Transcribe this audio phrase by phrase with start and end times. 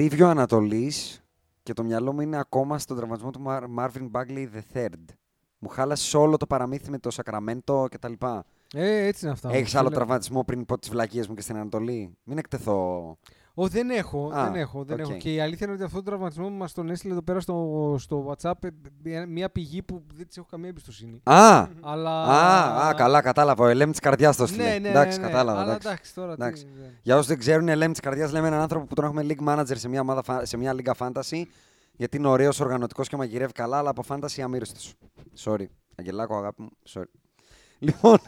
[0.00, 1.22] Preview Ανατολής
[1.62, 4.88] και το μυαλό μου είναι ακόμα στον τραυματισμό του Mar- Marvin Bagley III.
[5.58, 8.12] Μου χάλασε όλο το παραμύθι με το Σακραμέντο κτλ.
[8.74, 9.50] Ε, έτσι είναι αυτά.
[9.52, 9.98] Έχεις άλλο Φίλε.
[9.98, 13.16] τραυματισμό πριν πω τις βλακίες μου και στην Ανατολή; Μην εκτεθώ.
[13.62, 15.08] Ω, δεν έχω, Α, δεν έχω, δεν οκ.
[15.08, 15.18] έχω.
[15.18, 17.96] Και η αλήθεια είναι ότι αυτό το τραυματισμό μου μας τον έστειλε εδώ πέρα στο,
[17.98, 18.68] στο WhatsApp ε,
[19.02, 21.20] μια- μια πηγή που δεν της έχω καμία εμπιστοσύνη.
[21.24, 21.66] Α!
[21.80, 22.22] Αλλά...
[22.24, 23.64] Α, α, καλά, κατάλαβα.
[23.64, 24.62] Ο LM της καρδιάς το έστειλε.
[24.72, 25.30] Ναι, ναι, εντάξει, ναι, ναι.
[25.32, 25.60] κατάλαβα.
[25.60, 25.88] Αλλά εντάξει.
[25.88, 26.66] εντάξει, τώρα τι- Εντάξει.
[26.80, 26.90] ναι.
[27.02, 29.72] Για όσους δεν ξέρουν, Ελέμ της καρδιάς λέμε έναν άνθρωπο που τον έχουμε league manager
[29.76, 31.42] σε μια, ομάδα, φα- σε μια λίγα fantasy.
[31.96, 34.94] Γιατί είναι ωραίος, οργανωτικός και μαγειρεύει καλά, αλλά από fantasy αμύριστος.
[35.44, 35.64] Sorry.
[35.96, 36.70] Αγγελάκο, αγάπη μου.
[36.92, 37.02] Sorry.
[37.78, 38.18] Λοιπόν,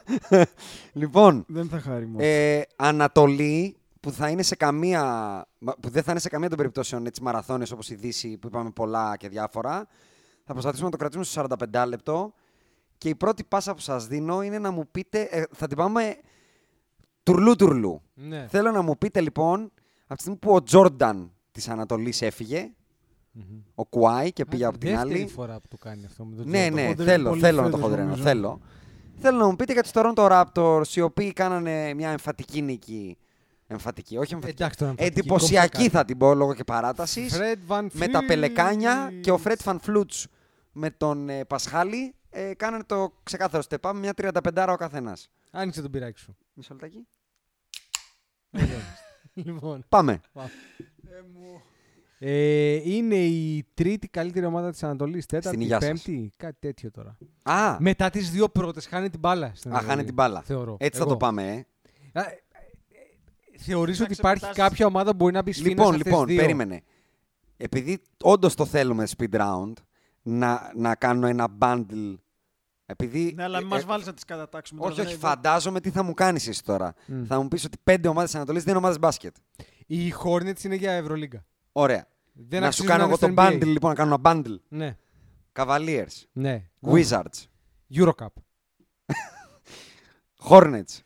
[0.92, 2.24] λοιπόν Δεν θα χάρη μόνο.
[2.24, 5.02] ε, Ανατολή που θα είναι σε καμία.
[5.58, 8.46] μα- που δεν θα είναι σε καμία των περιπτώσεων έτσι μαραθώνες όπως η Δύση που
[8.46, 9.86] είπαμε πολλά και διάφορα.
[10.44, 12.32] Θα προσπαθήσουμε να το κρατήσουμε στο 45 λεπτό.
[12.98, 15.20] Και η πρώτη πάσα που σας δίνω είναι να μου πείτε.
[15.20, 16.16] ε, θα την πάμε
[17.22, 18.02] τουρλού τουρλού.
[18.14, 18.46] Ναι.
[18.50, 19.60] Θέλω να μου πείτε λοιπόν,
[20.04, 22.70] από τη στιγμή που ο Τζόρνταν της Ανατολής έφυγε,
[23.74, 25.26] ο Κουάι και πήγε Α, από την δεύτερη άλλη.
[25.28, 26.72] φορά που το κάνει αυτό με τον Ναι, Jordan.
[26.72, 28.08] ναι, χοντρένει θέλω, πολύ θέλω να το φέτος, χοντρένω.
[28.08, 28.22] νομίζω.
[28.28, 28.60] Θέλω.
[29.16, 30.14] Θέλω να μου πείτε για τους Toronto
[30.54, 33.16] Raptors, οι οποίοι κάνανε μια εμφατική νίκη.
[33.72, 34.62] Εμφατική, όχι εμφατική.
[34.62, 37.38] Εντάξει, τώρα εμφατική, Εντυπωσιακή κόψε θα την πω λόγω και παράτασης.
[37.40, 39.20] Fred Van Με τα πελεκάνια Fleet.
[39.20, 40.24] και ο Fred Van Flutz
[40.72, 45.28] με τον ε, Πασχάλη ε, κάνανε το ξεκάθαρο step up, μια 35 ο καθένας.
[45.50, 46.36] Άνοιξε τον πυράκι σου.
[46.52, 47.06] Μισό λεπτάκι.
[49.34, 50.20] λοιπόν, Πάμε.
[52.18, 55.88] ε, είναι η τρίτη καλύτερη ομάδα της Ανατολής, τέταρτη, υγειά σας.
[55.88, 57.16] πέμπτη, κάτι τέτοιο τώρα.
[57.42, 59.52] Α, Μετά τις δύο πρώτες χάνει την μπάλα.
[59.54, 60.42] Στην α, Ανατολή, χάνει την μπάλα.
[60.42, 60.76] Θεωρώ.
[60.80, 61.12] Έτσι θα Εγώ.
[61.12, 61.66] το πάμε,
[62.12, 62.20] ε.
[63.62, 64.68] Α, ε, ε, Θεωρείς ότι Εντάξει, υπάρχει επιτάσεις.
[64.68, 66.82] κάποια ομάδα που μπορεί να μπει σφήνα Λοιπόν, σε αυτές λοιπόν, τις δύο; περίμενε.
[67.56, 69.72] Επειδή όντως το θέλουμε speed round,
[70.22, 72.14] να, να κάνω ένα bundle.
[72.86, 73.32] Επειδή.
[73.36, 74.80] Ναι, αλλά μην ε, μας βάλεις να τις κατατάξουμε.
[74.80, 76.94] τώρα, Όχι, δεν όχι, είναι- φαντάζομαι τι θα μου κάνεις εσύ τώρα.
[77.06, 77.24] Μμ.
[77.24, 79.36] Θα μου πεις ότι πέντε ομάδες Ανατολής δεν είναι ομάδες μπάσκετ.
[79.86, 81.44] Οι Hornets είναι για Ευρωλίγκα.
[81.72, 82.06] Ωραία.
[82.32, 83.62] Δεν να σου αξίζουν κάνω να εγώ είναι το στο NBA.
[83.62, 84.58] bundle, λοιπόν, να κάνω ένα bundle.
[84.68, 84.96] Ναι,
[85.52, 86.62] Cavaliers, ναι.
[86.86, 87.46] Wizards,
[87.94, 88.26] Eurocup.
[90.48, 91.00] Hornets,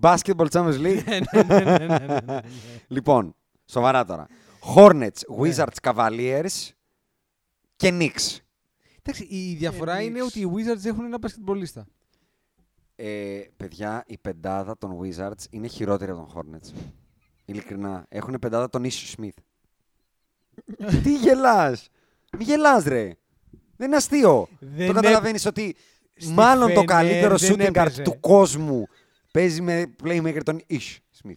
[0.00, 1.04] Basketball Champions League.
[1.06, 2.40] ναι, ναι, ναι, ναι, ναι, ναι.
[2.88, 3.34] λοιπόν,
[3.66, 4.26] σοβαρά τώρα.
[4.76, 5.38] Hornets, Ναι.
[5.38, 6.68] Wizards, Cavaliers
[7.76, 8.38] και Knicks.
[9.02, 10.02] Εντάξει, η διαφορά Knicks.
[10.04, 11.86] είναι ότι οι Wizards έχουν ένα μπασκετμπολίστα.
[12.96, 16.72] Ε, παιδιά, η πεντάδα των Wizards είναι χειρότερη από τον Hornets.
[17.44, 18.04] Ειλικρινά.
[18.08, 19.34] Έχουν πεντάδα τον Ίσου Σμιθ.
[21.02, 21.88] Τι γελάς.
[22.38, 23.14] Μη γελάς ρε.
[23.76, 24.48] Δεν είναι αστείο.
[24.60, 25.76] Δεν το έ- καταλαβαίνεις ότι
[26.16, 28.02] Στη μάλλον το Φενέρ καλύτερο δεν shooting guard έπαιζε.
[28.02, 28.86] του κόσμου
[29.30, 31.32] παίζει με playmaker τον Ish Smith.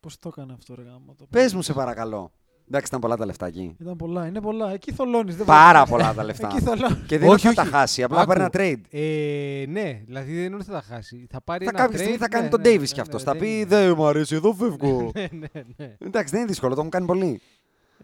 [0.00, 1.14] Πώς το έκανε αυτό, ρε γάμο.
[1.18, 2.32] το Πες μου σε παρακαλώ.
[2.68, 3.76] Εντάξει, ήταν πολλά τα λεφτά εκεί.
[3.80, 4.72] Ήταν πολλά, είναι πολλά.
[4.72, 5.36] Εκεί θολώνεις.
[5.36, 6.48] Πάρα πολλά τα λεφτά.
[6.48, 7.06] Εκεί θολώνεις.
[7.06, 7.70] Και δεν Όχι, είναι ότι θα όχι.
[7.70, 8.26] τα χάσει, απλά Άκου.
[8.28, 8.80] πάρει ένα trade.
[8.90, 11.26] Ε, ναι, δηλαδή δεν είναι ότι θα τα χάσει.
[11.30, 13.00] Θα πάρει Θα ένα κάποια στιγμή trade, θα κάνει ναι, τον ναι, Davis ναι, κι
[13.00, 13.24] αυτός.
[13.24, 13.64] ναι, θα δεν πει είναι.
[13.64, 15.10] Δεν μου αρέσει, εδώ φεύγω.
[15.14, 15.96] Ναι, ναι, ναι.
[15.98, 17.40] Εντάξει, δεν είναι δύσκολο, το έχουν κάνει πολύ.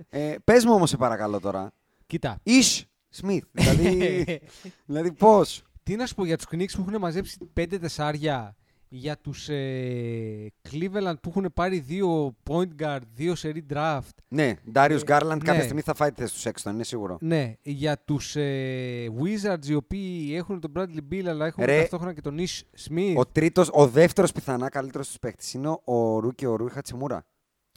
[0.09, 1.73] Ε, Πες μου όμως, σε παρακαλώ τώρα.
[2.07, 2.39] Κοίτα.
[2.47, 2.83] Ish
[3.23, 3.41] Smith.
[3.53, 4.41] δηλαδή,
[4.87, 8.57] δηλαδή πώς; Τι να σου πω για τους Knicks που έχουν μαζέψει πέντε τεσσάρια,
[8.99, 15.01] για τους ε, Cleveland που έχουν πάρει δύο point guard, δύο seri draft, Ναι, Darius
[15.07, 15.37] Garland ναι.
[15.45, 17.19] κάποια στιγμή θα φάει τη θέση του Sexton, είναι σίγουρο.
[17.21, 21.79] ναι, για τους ε, Wizards οι οποίοι έχουν τον Bradley Beal αλλά έχουν Ρε.
[21.79, 23.15] ταυτόχρονα και τον Ish Smith.
[23.17, 27.25] Ο τρίτος, ο δεύτερος πιθανά καλύτερος τους παίχτη είναι ο Ρούκι ο Ρούι Χατσιμούρα.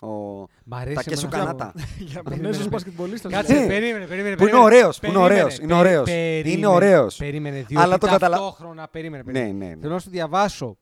[0.01, 0.07] Ο...
[0.63, 1.55] Μ' αρέσει Τα Κέσου εμένα αυτό.
[1.57, 1.73] Κανάτα.
[1.99, 2.69] Για Περίμενε, Πονέζο περίμενε.
[2.69, 3.31] μπασκετμπολίστας.
[3.31, 3.67] Κάτσε, Ναι.
[3.67, 4.35] περίμενε, περίμενε.
[4.35, 4.63] Που είναι περίμενε.
[4.63, 6.03] ωραίος, που είναι Περίμενε, ωραίος, είναι πε- ωραίος.
[6.03, 7.15] περίμενε, Είναι ωραίος.
[7.15, 9.65] Περίμενε, διότι Αλλά το καταλα- ταυτόχρονα, περίμενε, Ναι, περίμενε.
[9.65, 9.81] ναι, ναι.
[9.81, 10.77] Θέλω να σου διαβάσω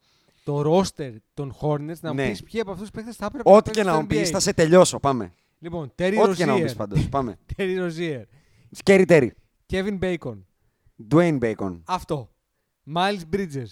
[0.47, 2.29] το roster των Hornets να μου Ναι.
[2.29, 4.29] πεις ποιοι από αυτούς τους παίχτες θα έπρεπε Ό,τι και παίξουν να στο μου πεις,
[4.29, 4.31] NBA.
[4.31, 4.99] θα σε τελειώσω.
[4.99, 5.33] Πάμε.
[5.59, 7.09] Λοιπόν, Terry Ό,τι και να μου πεις Rozier, πάντως.
[7.09, 7.37] Πάμε.
[7.57, 8.21] Terry Rozier,
[8.71, 9.33] Σκέρι Τέρι.
[9.71, 10.37] Kevin Bacon,
[11.11, 11.79] Dwayne Bacon.
[11.85, 12.29] αυτό,
[12.95, 13.67] Miles Bridges,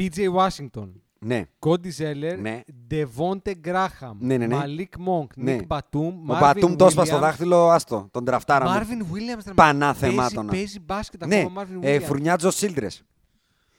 [0.00, 1.44] PJ Washington, Ναι.
[1.58, 2.60] Κόντι Ζέλερ, Ναι.
[2.86, 4.54] Ντεβόντε Γκράχαμ, Ναι, ναι, ναι.
[4.54, 5.52] Μαλίκ Μόγκ, Ναι.
[5.54, 8.08] Νίκ Μπατούμ, Ο Μπατούμ το έσπασε στο δάχτυλο, άστο.
[8.10, 8.70] Τον τραφτάραμε.
[8.70, 9.38] Μάρβιν Βίλιαμ.
[9.54, 10.50] Πανά θεμάτωνα.
[10.50, 12.02] Παίζει, παίζει μπάσκετ Ναι, ακόμα ο Μάρβιν ε, Βίλιαμ.
[12.02, 13.02] φουρνιάτζο Σίλτρες.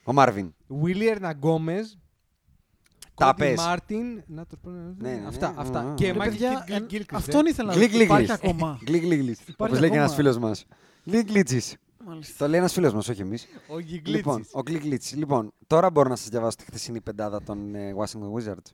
[0.08, 0.54] Ο Μάρβιν.
[0.68, 1.82] Βίλιερ Ναγκόμε.
[3.16, 3.56] Τα Κόντι πες.
[3.56, 4.24] Μάρτιν.
[4.28, 4.70] Να το πω.
[4.70, 5.50] Ναι, ναι, Αυτά.
[5.52, 5.56] ναι.
[5.62, 5.80] αυτά.
[5.80, 6.12] Α, Και α.
[6.12, 7.50] Ρε, Μάικλ παιδιά, Κιλ- εν- Γκίλκριστ, αυτόν ε.
[7.50, 8.44] ήθελα να Γλυκ, γλυκ, Υπάρχει γλυκ.
[8.44, 8.80] ακόμα.
[8.88, 9.40] Γλυκ, γλυκ, γλυκ.
[9.40, 10.30] Υπάρχει Όπως λέει και ένας ακόμα.
[10.32, 10.66] φίλος μας.
[11.06, 11.76] Γλυκ, γλίτσις.
[12.06, 12.34] Μάλιστα.
[12.38, 13.48] Το λέει ένας φίλος μας, όχι εμείς.
[13.68, 14.16] Ο Γιγκλίτσις.
[14.16, 15.16] Λοιπόν, ο Γλυκ, γλίτσις.
[15.16, 18.72] Λοιπόν, τώρα μπορώ να σας διαβάσω τη χθεσινή πεντάδα των ε, Washington Wizards.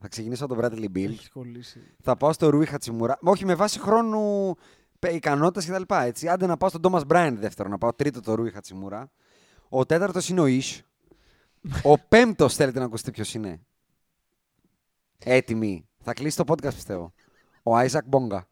[0.00, 1.08] Θα ξεκινήσω από τον Bradley Bill.
[1.10, 1.80] Έχεις κολλήσει.
[2.02, 3.18] Θα πάω στο Ρούι Χατσιμούρα.
[3.20, 4.54] Όχι με βάση χρόνου
[5.12, 5.94] ικανότητα κτλ.
[5.94, 6.28] Έτσι.
[6.28, 9.10] Άντε να πάω στον Thomas Bryant δεύτερο, να πάω τρίτο το Ρούι Χατσιμούρα.
[9.68, 10.82] Ο τέταρτος είναι ο Ισ.
[11.82, 13.60] ο πέμπτος θέλετε να ακούσετε ποιος είναι;
[15.24, 15.88] Έτοιμοι.
[16.02, 17.12] Θα κλείσει το podcast πιστεύω.
[17.62, 18.48] Ο Άιζακ Μπόγκα.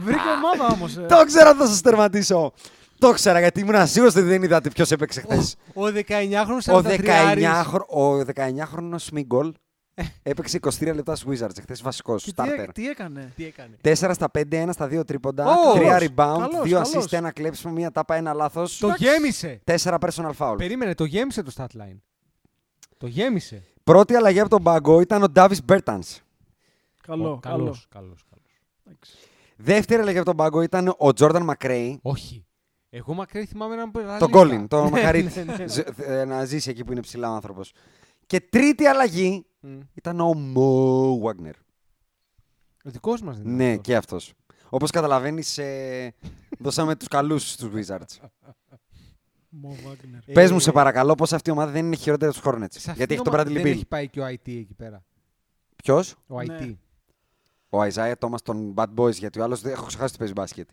[0.00, 0.94] Βρήκε ομάδα όμως.
[0.94, 2.52] Το ξέρα ότι θα σας τερματίσω.
[2.98, 5.56] Το ξέρα γιατί ήμουν σίγουρο ότι δεν είδατε ποιος έπαιξε χθες.
[5.74, 9.52] Ο 19χρονος Ο 43 19χρονο Σμίγκολ
[10.22, 12.24] έπαιξε 23 λεπτά στους Wizards χθε βασικός.
[12.24, 12.68] Και τι, έ- Starter.
[12.74, 16.50] τι έκανε; Τι έκανε; 4 στα 5, 1 στα 2 τρίποντα, Ω, 3 καλός, rebound,
[16.50, 16.92] καλός, 2 καλός.
[17.10, 18.78] assist, 1 κλέψιμο, 1 τάπα, 1 λάθος.
[18.78, 19.60] Το γέμισε.
[19.64, 20.54] 4 personal foul.
[20.58, 21.98] Περίμενε, το γέμισε το stat line.
[22.96, 23.62] Το γέμισε.
[23.84, 26.18] Πρώτη αλλαγή από τον πάγκο ήταν ο Davis Bertans.
[27.02, 27.40] Καλό, Ο- καλός.
[27.40, 28.60] καλός, καλός, καλός.
[28.86, 29.12] Εντάξει.
[29.56, 31.96] Δεύτερη αλλαγή από τον πάγκο ήταν ο Jordan McRae.
[32.02, 32.44] Όχι.
[32.90, 35.44] Εγώ μακρύ θυμάμαι έναν που Τον Colin, τον Ναι, Μακαρίτη.
[35.44, 35.66] ναι, ναι.
[35.68, 37.72] Ζ- ε, Να ζήσει εκεί που είναι ψηλά ο άνθρωπος.
[38.26, 39.78] Και τρίτη αλλαγή Μμ.
[39.94, 41.54] ήταν ο Mo Wagner.
[42.84, 43.82] Ο δικός μας δεν είναι Ναι, αυτός.
[43.86, 44.32] και αυτός.
[44.68, 45.60] Όπως καταλαβαίνεις,
[46.58, 48.26] δώσαμε τους καλούς στους Wizards.
[49.48, 50.20] Μο Βάγκνερ.
[50.26, 52.66] Ε, Πες μου, σε παρακαλώ, πώς αυτή η ομάδα δεν είναι χειρότερη από τους Hornets.
[52.70, 53.74] σε αυτήν Γιατί έχει την τον ομάδα Bradley Δεν Bill.
[53.74, 55.04] έχει πάει και ο IT εκεί πέρα.
[55.76, 56.58] Ποιος; Ο Ναι.
[56.60, 56.74] IT.
[57.68, 60.68] Ο Isaiah Thomas των Bad Boys, γιατί ο άλλος δεν έχω ξεχάσει ότι παίζει μπάσκετ.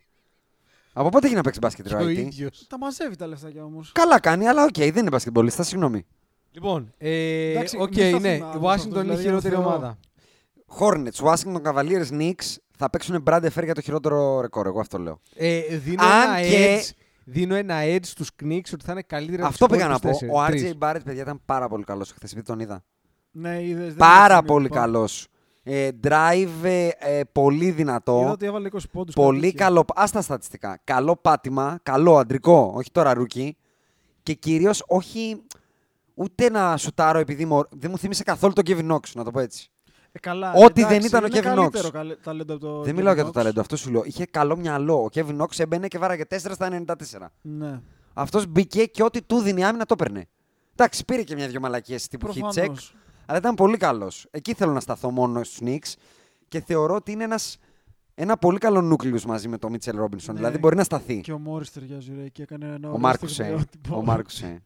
[0.92, 2.16] Από πότε έχει να παίξει μπάσκετ, Και ο ο IT.
[2.16, 2.66] ίδιος.
[2.68, 3.92] Τα μαζεύει τα λεφτάκια όμως.
[3.92, 6.06] Καλά κάνει, αλλά οκ, δεν είναι μπασκετμπολίστα, συγγνώμη.
[6.54, 8.34] Λοιπόν, ε, Εντάξει, οκ, μην σταθούμε ναι.
[8.36, 9.70] Η άλλο σε Washington αυτό, είναι η δηλαδή, χειρότερη αν Θεό.
[9.70, 9.98] ομάδα.
[10.78, 14.66] Hornets, Washington Cavaliers, Knicks θα παίξουν μπραντ φερ για το χειρότερο ρεκόρ.
[14.66, 15.20] Εγώ αυτό λέω.
[15.34, 16.90] Ε, δίνω, Αν ένα και- edge,
[17.24, 20.08] δίνω ένα edge στους Knicks ότι θα είναι καλύτεροι από αυτό τους πήγα να πω.
[20.08, 20.74] υπόλοιπους Ο τέσσερις.
[20.80, 22.30] RJ Barrett, παιδιά, ήταν πάρα πολύ καλός χθες.
[22.32, 22.84] Επειδή τον είδα.
[23.30, 24.80] Ναι, είδες, δεν Πάρα είδες πολύ σημείο.
[24.80, 25.26] καλός.
[25.62, 28.30] Ε, drive, ε, ε, πολύ Είδα δυνατό.
[28.30, 29.14] ότι έβαλε 20 πόντους.
[29.14, 29.84] Πολύ καλό.
[29.94, 30.80] Α τα στατιστικά.
[30.84, 31.78] Καλό πάτημα.
[31.82, 32.72] Καλό αντρικό.
[32.76, 33.56] Όχι τώρα rookie.
[34.22, 35.42] Και κυρίως όχι
[36.14, 39.40] ούτε να σουτάρω επειδή μου- δεν μου θύμισε καθόλου τον Kevin Knox, να το πω
[39.40, 39.68] έτσι.
[40.12, 41.54] Ε, καλά, Ό,τι εντάξει, δεν ήταν ο είναι Kevin Knox.
[41.56, 43.32] καλύτερο καλε- ταλέντο από το δεν Kevin μιλάω για το Knox.
[43.32, 44.02] ταλέντο, αυτό σου λέω.
[44.04, 44.94] Είχε καλό μυαλό.
[44.94, 47.32] Ο Kevin Knox έμπαινε και βάραγε 4 στα 94.
[47.40, 47.80] Ναι.
[48.14, 50.26] Αυτός μπήκε και ό,τι του δίνει άμυνα το έπαιρνε.
[50.76, 52.94] Εντάξει, πήρε και μια-δυο μαλακίες τύπου hit check, Προφανώς.
[53.26, 54.26] αλλά ήταν πολύ καλός.
[54.30, 55.92] Εκεί θέλω να σταθώ μόνο στους Knicks
[56.48, 57.58] και θεωρώ ότι είναι ένας,
[58.14, 60.34] ένα πολύ καλό νούκλιο μαζί με τον Μίτσελ Ρόμπινσον.
[60.34, 60.40] Ναι.
[60.40, 61.20] Δηλαδή μπορεί να σταθεί.
[61.20, 63.34] Και ο Μόρι ταιριάζει ρε, και έκανε ένα Ο ωραίο Μάρκουσε.
[63.34, 63.96] στιγμιότυπο.
[63.96, 64.62] Ο Μάρκουσε.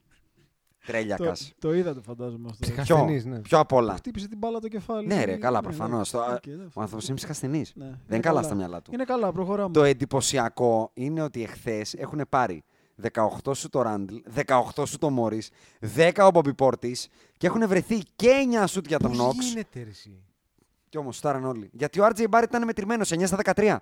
[0.86, 1.52] Το, Τρέλιακας.
[1.58, 2.58] το είδατε φαντάζομαι αυτό.
[2.60, 3.38] Ψυχα- Ποιο, Ασθενής, ναι.
[3.40, 3.94] ποιο απ' όλα.
[3.96, 5.06] Χτύπησε την μπάλα το κεφάλι.
[5.06, 5.96] Ναι, ρε, καλά, Ναι, προφανώ.
[5.96, 6.20] ναι.
[6.34, 6.72] Οκ, εντάξει.
[6.74, 7.58] Ο άνθρωπος είναι ψυχασθενή.
[7.74, 8.90] Ναι, Δεν είναι είναι καλά στα μυαλά του.
[8.94, 9.72] Είναι καλά, προχωράμε.
[9.72, 12.64] Το εντυπωσιακό είναι ότι εχθές έχουν πάρει
[13.02, 15.42] 18 σου το Ράντλ, 18 σου το Μόρι,
[15.96, 16.96] 10 ο Μπομπι Πόρτη
[17.36, 18.30] και έχουν βρεθεί και
[18.62, 19.46] 9 σουτ για τον Πώς Νόξ.
[19.48, 20.22] γίνεται ρε εσύ;
[20.88, 21.70] Και όμως σουτάραν όλοι.
[21.72, 23.76] Γιατί ο RJ Barrett ήταν μετρημένος 9 στα 13.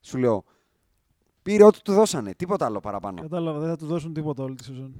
[0.00, 0.44] Σου λέω.
[1.42, 2.32] Πήρε ό,τι του δώσανε.
[2.34, 3.20] Τίποτα άλλο παραπάνω.
[3.22, 4.94] Κατάλαβα, δεν θα του δώσουν τίποτα όλη τη σεζόν.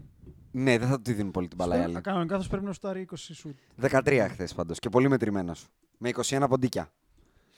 [0.50, 2.00] Ναι, δεν θα του τη δίνουν πολύ την μπαλά οι άλλοι.
[2.00, 3.56] Κανονικά θα πρέπει να σουτάρει 20 σουτ.
[3.80, 5.52] 13 χθες πάντως και πολύ μετρημένο.
[5.98, 6.92] Με 21 ποντίκια.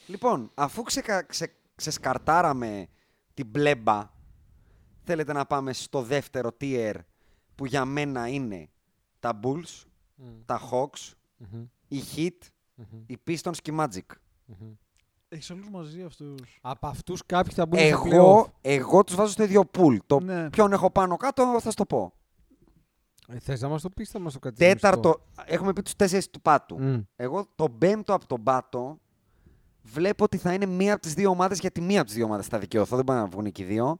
[0.06, 1.22] Λοιπόν, αφού ξεκα...
[1.22, 1.54] ξε...
[1.75, 2.87] ξεσκαρτάραμε
[3.34, 4.11] την μπλέμπα,
[5.02, 6.94] θέλετε να πάμε στο δεύτερο tier
[7.54, 8.68] που για μένα είναι
[9.20, 9.84] τα Bulls,
[10.14, 14.14] Μμ, τα Hawks, μμμ, η Heat, μμμ, οι Pistons και η Magic.
[14.46, 14.72] μμμ.
[15.28, 16.58] Έχεις όλους μαζί αυτούς.
[16.62, 18.12] Από αυτούς κάποιοι θα μπουν στο playoff.
[18.12, 19.96] Εγώ, εγώ τους βάζω στο ίδιο pool.
[20.06, 20.50] Το Ναι.
[20.50, 22.12] ποιον έχω πάνω κάτω θα σου το πω.
[23.34, 26.30] Ε, Θες να μας το πεις, θα μας το κρατήσεις Τέταρτο, έχουμε πει τους τέσσερις
[26.30, 26.78] του πάτου.
[26.78, 26.96] μυστό.
[26.96, 27.02] Μμ.
[27.16, 28.98] Εγώ τον πέμπτο από τον πάτο
[29.82, 32.46] βλέπω ότι θα είναι μία από τις δύο ομάδες, γιατί μία από τις δύο ομάδες
[32.46, 32.96] θα δικαιωθώ.
[32.96, 33.96] Δεν πάνε να βγουν και οι δύο.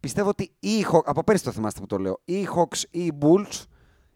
[0.00, 2.82] Πιστεύω ότι ή οι Hawks, από πέρυσι το θυμάστε που το λέω, ή οι Hawks
[2.90, 3.64] ή οι Bulls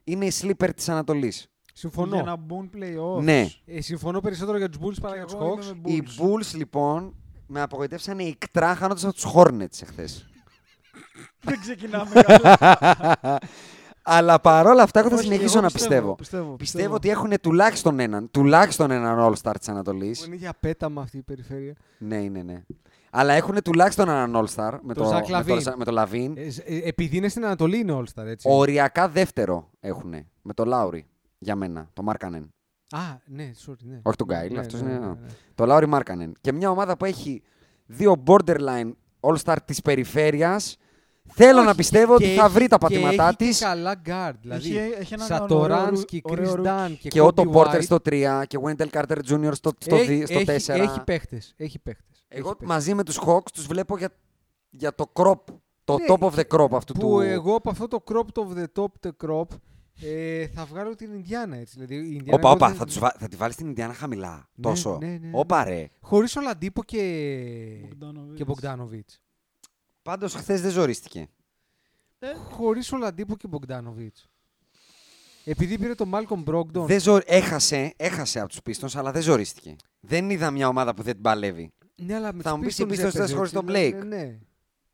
[0.05, 1.49] είναι η sleeper της Ανατολής.
[1.73, 2.15] Συμφωνώ.
[2.15, 3.23] Για να μπουν playoffs.
[3.23, 3.47] Ναι.
[3.67, 5.77] Ε, συμφωνώ περισσότερο για τους Bulls παρά Και για τους εγώ είμαι Hawks.
[5.83, 6.23] με Οι Bulls.
[6.25, 7.15] Bulls λοιπόν
[7.47, 10.27] με απογοητεύσανε ικτρά χάνοντας από τους Hornets εχθές.
[11.41, 12.59] Δεν ξεκινάμε καλά.
[14.09, 16.15] Αλλά παρόλα αυτά, εγώ θα Όχι, συνεχίσω εγώ να πιστεύω, πιστεύω.
[16.15, 20.19] πιστεύω, Πιστεύω ότι έχουν τουλάχιστον έναν, τουλάχιστον έναν All-Star της Ανατολής.
[20.21, 21.75] Που είναι για πέταμα αυτή η περιφέρεια.
[21.99, 22.63] Ναι, ναι, ναι.
[23.11, 25.75] Αλλά έχουν τουλάχιστον έναν All-Star με Το το, Zach με το, Lavine.
[25.77, 26.33] με το Lavine.
[26.37, 28.49] Ε, σ- ε, επειδή είναι στην Ανατολή είναι All-Star, έτσι.
[28.51, 31.07] Οριακά δεύτερο έχουν με το Λάουρι
[31.39, 32.53] για μένα, το Μάρκανεν.
[32.91, 34.01] Α, ναι, sorry, ναι.
[34.03, 35.17] Όχι τον Γκάιλ, Ναι, αυτός ναι, είναι- ναι, ναι.
[35.55, 36.33] Το Λάουρι Μάρκανεν.
[36.41, 37.43] Και μια ομάδα που έχει
[37.87, 40.77] δύο borderline All-Star της περιφέρειας,
[41.33, 43.59] Θέλω Όχι, να πιστεύω ότι και θα έχει- βρει τα και πατήματά έχει και της.
[43.61, 44.33] καλά guard.
[44.41, 47.81] Δηλαδή, Έχει- έχει έναν Σατοράνσκι, ωραίο Chris ρου- Dunn ωραίο και, Και ο Kobe Πόρτερ
[47.81, 47.85] White.
[47.85, 49.51] στο 3 και Wendell Carter Jr.
[49.53, 50.75] στο, στο, Έχει- δι- στο έχει- 4.
[50.83, 51.55] Έχει παίχτες.
[51.57, 52.25] Έχει παίχτες.
[52.29, 52.69] Εγώ Έχει παίχτες.
[52.69, 54.11] μαζί με τους Hawks τους βλέπω για,
[54.71, 55.39] για το crop,
[55.85, 57.21] το Ναι, top of the crop αυτού Που του...
[57.21, 59.45] εγώ από αυτό το crop of the top the crop
[60.03, 61.75] ε, θα βγάλω την Ινδιάνα έτσι.
[61.75, 63.15] Δηλαδή, η Ινδιάνα Όπα, εγώ όπα, δεν- θα, τους βα...
[63.19, 64.49] θα τη βάλεις την Ινδιάνα χαμηλά.
[64.55, 64.99] Ναι, τόσο.
[65.01, 65.31] ναι, ναι, ναι.
[65.33, 65.89] Όπα ρε.
[66.01, 67.01] Χωρίς Ολαντίπο και,
[68.47, 69.05] Bogdanovic.
[70.07, 70.33] Και Μπογκδάνοβιτς.
[70.33, 71.29] Πάντως χθες δεν ζορίστηκε.
[72.51, 74.29] Χωρίς Ολαντίπο και Μπογκδάνοβιτς.
[75.45, 76.87] Επειδή πήρε το Μάλκομ Μπρόγκτον.
[76.87, 77.19] Δεν ζω...
[77.25, 79.77] έχασε, έχασε από τους Pistons, αλλά δεν ζορίστηκε.
[80.01, 81.73] Δεν είδα μια ομάδα που δεν την παλεύει.
[81.95, 83.65] Ναι, αλλά με Θα τους μου πεις, οι Pistons Pistons έπαιζε, ήταν χωρίς έτσι, τον
[83.65, 84.07] ναι, Blake.
[84.07, 84.39] Ναι, ναι.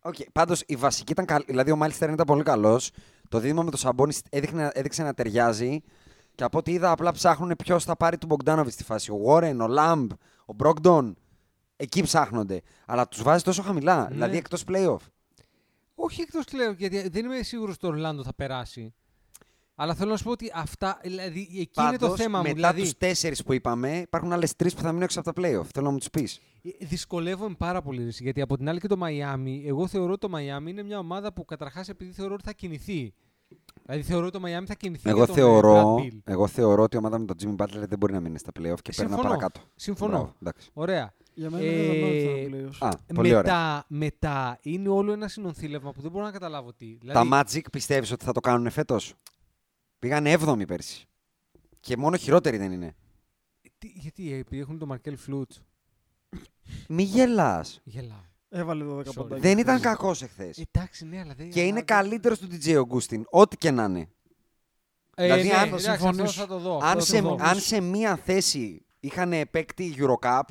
[0.03, 0.27] Okay.
[0.33, 1.45] Πάντως η βασική ήταν καλή.
[1.47, 2.91] Δηλαδή ο Μάιλς Τέρνερ ήταν πολύ καλός.
[3.29, 5.83] Το δίδυμο με το Σαμπόνις έδειχνε, έδειξε να ταιριάζει.
[6.35, 9.11] Και από ό,τι είδα, απλά ψάχνουν ποιος θα πάρει του Μπογκδάνοβιτς στη φάση.
[9.11, 10.11] Ο Γουόρεν, ο Λαμπ,
[10.45, 11.17] ο Μπρόγκντον.
[11.83, 12.63] Εκεί ψάχνονται.
[12.87, 14.03] Αλλά τους βάζει τόσο χαμηλά.
[14.03, 14.09] Ναι.
[14.09, 14.97] Δηλαδή εκτός playoff.
[15.95, 18.95] Όχι εκτός κλαίω, γιατί δεν είμαι σίγουρος ότι το Ορλάντο θα περάσει.
[19.75, 22.43] Αλλά θέλω να σου πω ότι αυτά, δηλαδή εκεί είναι το Πάντως, θέμα μου.
[22.43, 25.41] μετά Δηλαδή, τους τέσσερις που είπαμε, υπάρχουν άλλες τρεις που θα μείνουν έξω από τα
[25.43, 25.65] playoff.
[25.73, 26.41] Θέλω να μου τους πεις.
[26.63, 28.05] Ε, Δυσκολεύομαι πάρα πολύ.
[28.05, 30.99] Ρίση, γιατί από την άλλη και το Μαϊάμι, εγώ θεωρώ ότι το Μαϊάμι είναι μια
[30.99, 33.15] ομάδα που καταρχάς επειδή θεωρώ ότι θα κινηθεί.
[33.85, 35.09] Δηλαδή θεωρώ ότι το Μαϊάμι θα κινηθεί.
[35.09, 36.19] Εγώ για τον, ε, θεωρώ, Brad Bill.
[36.25, 38.61] εγώ θεωρώ ότι η ομάδα με τον Jimmy Butler δεν μπορεί να μείνει στα playoff
[38.83, 39.23] και παίρνει Συμφωνώ.
[39.23, 39.61] παρακάτω.
[39.77, 40.11] Συμφωνώ.
[40.13, 40.71] Μπράβο, εντάξει.
[40.73, 41.15] Ωραία.
[41.35, 42.95] Για μένα δεν θα μάθει Ε, τα playoffs.
[43.09, 43.43] Α, πολύ ωραία.
[43.43, 46.99] Μετά, μετά είναι όλο ένα συνονθήλευμα που δεν μπορώ να καταλάβω τι.
[46.99, 49.15] Τα Δηλαδή, Magic πιστεύεις ότι θα το κάνουν φέτος;
[49.99, 51.07] Πήγανε 7η πέρσι.
[51.81, 52.95] Και μόνο χειρότεροι δεν είναι.
[53.79, 55.53] τι- γιατί, ε, επειδή έχουν τον Μαρκέλ Φλούτ.
[56.89, 57.81] Μη γελάς.
[57.85, 58.17] Γελάω.
[58.49, 59.15] Έβαλε 12 Sorry.
[59.15, 59.39] ποντάκια.
[59.49, 60.59] Δεν ήταν κακός εχθές.
[60.73, 61.51] Εντάξει, ναι, αλλά δεν.
[61.51, 63.23] Και είναι αλλά- καλύτερος του DJ Augustin.
[63.31, 64.09] Ό,τι και να είναι.
[65.15, 66.41] Ε, Δηλαδή, ναι, αν- εντάξει, αυτό συμφωνήσω.
[66.41, 66.75] θα το δω.
[66.77, 67.37] αυτό Αν θα το σε, δω.
[67.41, 70.43] αν σε μία θέση είχαν παίκτη Eurocup,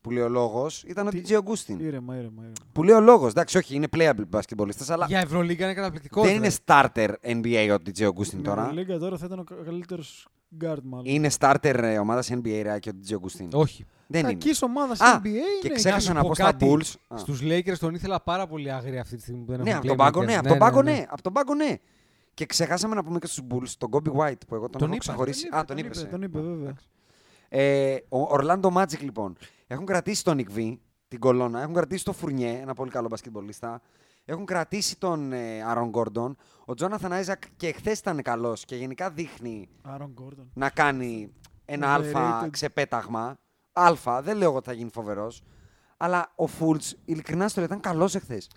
[0.00, 1.78] που λέει ο λόγος, ήταν ο Τι- DJ Augustin.
[1.78, 2.52] Ήρεμα, ήρεμα, ήρεμα.
[2.72, 3.30] Που λέει ο λόγος.
[3.30, 6.26] Εντάξει, όχι, είναι playable basketballista, αλλά Για Ευρωλίγκα είναι καταπληκτικός.
[6.26, 8.72] δεν είναι starter NBA ο DJ Augustin τώρα.
[8.72, 10.28] Λίγκα τώρα θα ήταν ο καλύτερος
[10.64, 11.04] guard μάλλον.
[11.06, 13.48] Είναι starter ε, ομάδας NBA ρε, και ο DJ Augustin.
[13.52, 13.84] Όχι.
[14.06, 14.32] Δεν είναι.
[14.32, 15.38] Κακής ομάδας Α, NBA είναι.
[15.60, 16.66] Και να ξέχασα σου να πω πω στα κάτι.
[16.68, 16.94] Bulls.
[17.08, 17.18] Α.
[17.18, 19.88] Στους Lakers τον ήθελα πάρα πολύ άγρια αυτή τη στιγμή που δεν Ναι, έχουν από
[19.88, 20.26] τον πάγκο, playmakers.
[20.26, 21.04] ναι, από τον πάγκο, ναι.
[21.08, 21.74] Από τον πάγκο, ναι.
[22.34, 24.94] Και ξεχάσαμε να πούμε και στους Bulls τον Kobe White που εγώ τον, Τον έχω
[24.94, 25.48] είπα, ξεχωρίσει.
[25.48, 26.08] Τον Α, τον είπες, είπε.
[26.10, 26.74] Τον είπε, βέβαια.
[27.48, 29.36] Ε, ο Orlando Magic λοιπόν.
[29.70, 30.76] Έχουν κρατήσει τον Nick V,
[31.08, 31.60] την κολόνα.
[31.60, 33.80] Έχουν κρατήσει τον Φουρνιέ, ένα πολύ καλό μπασκετμπολίστα.
[34.24, 36.30] Έχουν κρατήσει τον ε, Aaron Gordon.
[36.66, 40.50] Ο Jonathan Isaac και χθες ήταν καλός και γενικά δείχνει Άρον Γκόρντον.
[40.54, 41.32] να κάνει
[41.64, 42.50] ένα άλφα Overrated.
[42.50, 43.36] ξεπέταγμα.
[43.72, 45.42] Άλφα, δεν λέω εγώ ότι θα γίνει φοβερός.
[45.96, 48.50] Αλλά ο Fultz, ειλικρινά στο λέω, ήταν καλός εχθές.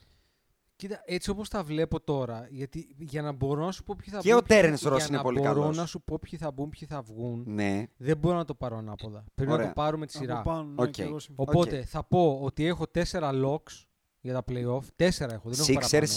[0.82, 4.20] Κοίτα, έτσι όπως τα βλέπω τώρα, γιατί για να μπορώ να σου πω ποιοι θα
[4.20, 4.38] Και μπουν.
[4.38, 5.78] ο ποιοι θα- Terence Ross για είναι να πολύ μπορώ καλός.
[5.78, 7.44] να σου πω ποιοι θα μπουν, ποιοι θα βγουν.
[7.48, 7.84] Ναι.
[7.98, 9.24] Δεν μπορώ να το πάρω ανάποδα.
[9.36, 9.68] Πρέπει να Ωραία.
[9.68, 10.42] το πάρουμε τη Από σειρά.
[10.42, 10.90] πάνω, ναι, Οκ.
[10.90, 11.50] και εγώ συμφωνώ.
[11.52, 11.84] Οπότε Οκ.
[11.88, 13.86] θα πω ότι έχω τέσσερα locks
[14.22, 14.84] για τα playoff.
[14.96, 15.50] Τέσσερα έχω.
[15.50, 16.08] Δεν έχω Sixers,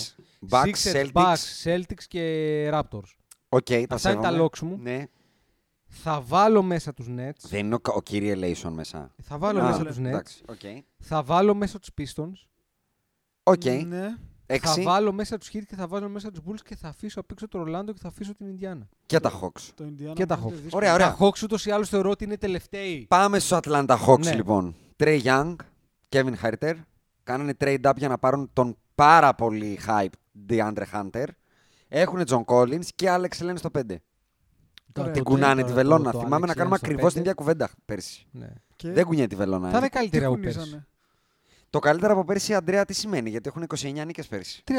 [0.49, 0.71] παραπάνω.
[0.73, 1.35] Bucks, Sixers, Celtics.
[1.35, 3.13] Bucks, Celtics και Raptors.
[3.49, 4.45] Οκ, τα Αυτά είναι τα σέβομαι.
[4.45, 4.79] locks μου.
[4.83, 5.05] Ναι.
[5.87, 7.41] Θα βάλω μέσα τους Nets.
[7.49, 9.15] Δεν είναι ο, ο κύριε ελέησον μέσα.
[9.23, 9.89] Θα βάλω Α, μέσα ναι.
[9.89, 10.05] τους Nets.
[10.05, 10.61] Εντάξει, οκ.
[10.99, 12.47] Θα βάλω μέσα τους Pistons.
[13.43, 13.65] Οκ.
[13.65, 14.17] Ναι.
[14.47, 17.21] Θα Έξι βάλω μέσα τους Heat και θα βάλω μέσα τους Bulls και θα αφήσω
[17.21, 18.89] απ' έξω το Ορλάντο και θα αφήσω την Ινδιάνα.
[19.07, 19.61] και τα Hawks.
[19.75, 20.61] Το Indiana Και τα φαίνεται Hawks.
[20.63, 20.71] δύσκολο.
[20.77, 21.17] Ωραία, ωραία.
[21.17, 23.07] Τα Hawks ούτως ή άλλως θεωρώ ότι είναι τελευταίοι.
[23.09, 24.35] Πάμε στους Atlanta Hawks Ναι.
[24.35, 24.75] λοιπόν.
[24.97, 25.55] Trey Young,
[26.09, 26.75] Kevin Huerter.
[27.23, 30.09] Κάνανε trade up για να πάρουν τον πάρα πολύ hype
[30.49, 31.25] DeAndre Hunter.
[31.89, 33.81] Έχουν John Collins και Alex Len στο 5.
[34.99, 35.11] Ωραία.
[35.13, 36.11] Την το- κουνάνε το- τη το- βελόνα.
[36.11, 37.11] το Θυμάμαι Alex να κάνουμε Len στο ακριβώς πέντε.
[37.13, 38.27] την ίδια κουβέντα πέρσι.
[38.31, 38.49] Ναι.
[38.77, 39.69] Και Δεν κουνιέται τη βελόνα.
[39.71, 39.79] Θα ε.
[39.79, 40.65] είναι τι καλύτερα από κουνήσανε.
[40.71, 40.87] πέρσι.
[41.75, 43.67] Το καλύτερο από πέρσι, Αντρέα, τι σημαίνει, γιατί έχουν
[44.03, 44.63] 29 νίκες πέρσι.
[44.67, 44.75] 30.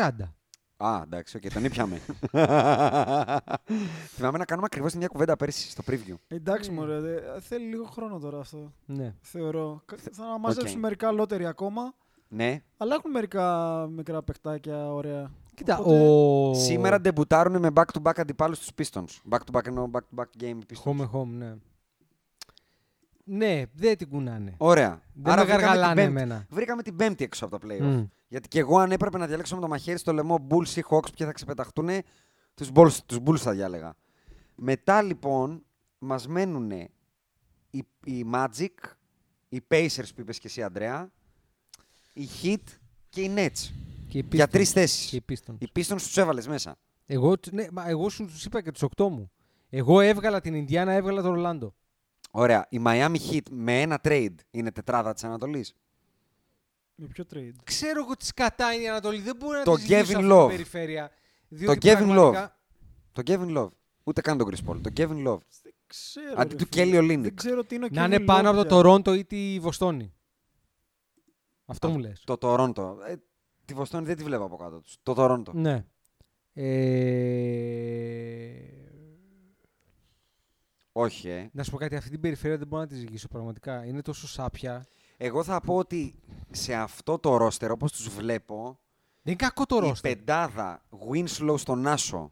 [0.77, 2.01] Α, εντάξει, οκ, τον ήπιαμε.
[4.15, 6.13] Θυμάμαι να κάνουμε ακριβώς την ίδια κουβέντα πέρσι στο preview.
[6.27, 6.75] Εντάξει, Ναι.
[6.79, 8.71] μωρέ, δε- θέλει λίγο χρόνο τώρα αυτό.
[8.85, 9.13] Ναι.
[9.21, 9.81] Θεωρώ.
[9.85, 10.81] Κα- Θα μαζέψουν Οκ.
[10.83, 11.93] μερικά lottery ακόμα.
[12.27, 12.61] Ναι.
[12.77, 15.31] Αλλά έχουν μερικά μικρά παιχτάκια ωραία.
[15.55, 16.53] Κοίτα, Οπότε, ο...
[16.53, 19.33] Σήμερα ντεμπουτάρουν με back-to-back αντιπάλους στους Pistons.
[19.35, 20.83] Back-to-back εννοώ back-to-back game Pistons.
[20.91, 21.53] Home and home, ναι.
[23.27, 24.53] Ναι, δεν την κουνάνε.
[24.57, 25.01] Ωραία.
[25.13, 26.45] Δεν Άρα με βρήκαμε την γαργαλάνε πέμπτη- εμένα.
[26.49, 27.79] Βρήκαμε την πέμπτη έξω από τα playoff.
[27.81, 28.03] Μμ.
[28.27, 31.13] Γιατί και εγώ αν έπρεπε να διαλέξω με το μαχαίρι στο λαιμό Bulls ή Hawks
[31.17, 31.89] ποιοι θα ξεπεταχτούν,
[32.53, 33.95] τους Bulls, τους Bulls θα διάλεγα.
[34.55, 35.63] Μετά λοιπόν
[35.97, 38.69] μας μένουν οι, οι Magic,
[39.49, 41.11] οι Pacers που είπες και εσύ Αντρέα,
[42.13, 42.63] οι Heat
[43.09, 43.71] και οι Nets.
[44.07, 44.49] Και οι Για Pistons.
[44.49, 45.09] τρεις θέσεις.
[45.09, 45.55] Και οι Pistons.
[45.57, 46.75] Οι Pistons τους έβαλες μέσα.
[47.05, 49.31] Εγώ, ναι, μα εγώ σου τους είπα και τους οκτώ μου.
[49.69, 51.73] Εγώ έβγαλα την Ινδιάνα, έβγαλα τον Ρολάντο.
[52.37, 52.65] Ωραία.
[52.69, 55.75] Η Miami Heat με ένα trade είναι τετράδα της Ανατολής;
[56.95, 59.19] Με ποιο trade; Ξέρω εγώ τις σκατά είναι η Ανατολή.
[59.19, 60.39] Δεν μπορεί να Το τη ζητήσω Kevin αυτή Love.
[60.39, 61.11] την περιφέρεια.
[61.47, 62.57] Διότι Kevin πραγματικά-
[63.11, 63.69] Το Kevin Love.
[64.03, 64.79] Ούτε καν τον Chris Paul.
[64.81, 65.37] Το Kevin Love.
[65.63, 66.33] Δεν ξέρω.
[66.37, 66.99] Αντί ρε του φίλε.
[66.99, 67.21] Kelly Olynyk.
[67.21, 68.75] Δεν ξέρω τι είναι ο Να Kevin είναι πάνω Love από το πια.
[68.75, 70.13] Τορόντο ή τη Βοστόνη.
[71.65, 72.21] Αυτό μου λες.
[72.25, 72.95] Το Toronto.
[73.07, 73.15] Ε,
[73.65, 74.97] Τη Βοστόνη δεν τη βλέπω από κάτω τους.
[75.03, 75.51] Το Τωρόντο.
[75.55, 75.85] Ναι.
[76.53, 76.69] Ε...
[80.97, 81.49] Όχι, ε.
[81.51, 83.85] Να σου πω κάτι, αυτή την περιφέρεια δεν μπορώ να τη ζυγίσω πραγματικά.
[83.85, 84.85] Είναι τόσο σάπια.
[85.17, 86.15] Εγώ θα πω ότι
[86.51, 88.63] σε αυτό το ρόστερ, όπως τους βλέπω,
[89.21, 90.15] Δεν είναι κακό το η ρόστερ.
[90.15, 92.31] πεντάδα Winslow στον Άσο,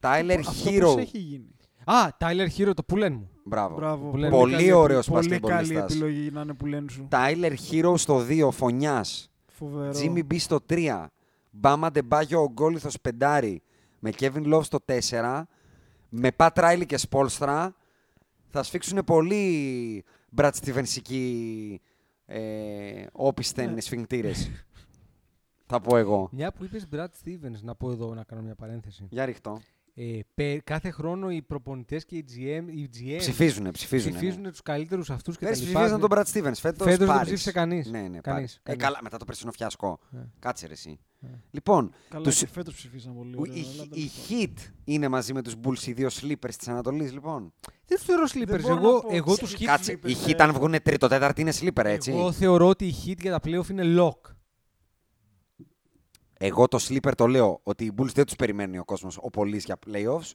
[0.00, 0.80] Tyler Αυτό Hero.
[0.80, 1.54] πώς έχει γίνει;
[1.84, 3.30] Α, Tyler Hero, το πουλέν μου.
[3.44, 3.74] Μπράβο.
[3.76, 4.10] Μπράβο.
[4.10, 5.90] Που λένε Πολύ καλή- ωραίος Πολύ καλή μπασκετμπολιστάς.
[5.92, 7.08] επιλογή να είναι που λένε σου.
[7.10, 9.30] Tyler Hero στο 2, Φωνιάς.
[9.46, 9.92] Φοβερό.
[10.00, 11.10] Jimmy B στο 3.
[11.50, 13.62] Μπάμα Ντεμπάγιο ο Γκόλιθος πεντάρι.
[13.98, 15.48] Με Kevin Love στο 4.
[16.08, 17.74] Με Pat Riley και Σπόλστρα.
[18.50, 20.04] Θα σφίξουν πολύ
[20.36, 21.74] Brad Stevensικοί
[22.26, 23.80] ε, όπιστεν Ναι.
[23.80, 24.50] σφιγκτήρες.
[25.66, 26.28] θα πω εγώ.
[26.32, 29.06] Μια που είπες Brad Stevens, να πω εδώ να κάνω μια παρένθεση.
[29.10, 29.60] Για ρίχτω.
[30.00, 34.16] Ε, πε- κάθε χρόνο οι προπονητές και οι GM, οι GM Ψηφίζουνε, ψηφίζουνε.
[34.16, 34.50] ψηφίζουν ναι.
[34.50, 35.78] τους καλύτερους αυτούς και Πέρσι τα λοιπά.
[35.80, 36.54] ψηφίζαν τον Brad Stevens.
[36.60, 37.24] Φέτος, Φέτος δεν Πάρης.
[37.26, 37.90] ψήφισε κανείς.
[37.90, 38.54] Ναι, ναι, Κανείς, Πάρης.
[38.54, 38.82] Ε, κανείς.
[38.82, 39.98] καλά, μετά το περσινό φιασκό.
[40.10, 40.20] Ναι.
[40.38, 40.98] Κάτσε ρε εσύ.
[41.20, 41.30] Ναι.
[41.50, 43.30] Λοιπόν, Καλά, τους- και φέτος ψηφίσαν πολύ.
[43.30, 44.54] οι, ωραία, αλλά οι, τέλος οι πάντων.
[44.56, 47.52] Heat είναι μαζί με τους Bulls οι δύο sleepers της Ανατολής, λοιπόν.
[47.86, 48.60] Δεν τους θεωρώ sleepers.
[48.60, 49.38] μπορώ Εγώ, να πω εγώ sleepers.
[49.38, 50.16] τους Heat, Κάτσε, sleepers, οι ε.
[50.26, 52.10] Heat αν βγουν τρίτο, τέταρτη είναι sleeper, έτσι.
[52.10, 54.30] εγώ θεωρώ ότι οι Heat για τα playoff είναι lock.
[56.40, 59.64] Εγώ το sleeper το λέω ότι οι Bulls δεν τους περιμένει ο κόσμος ο Πολύς
[59.64, 60.30] για playoffs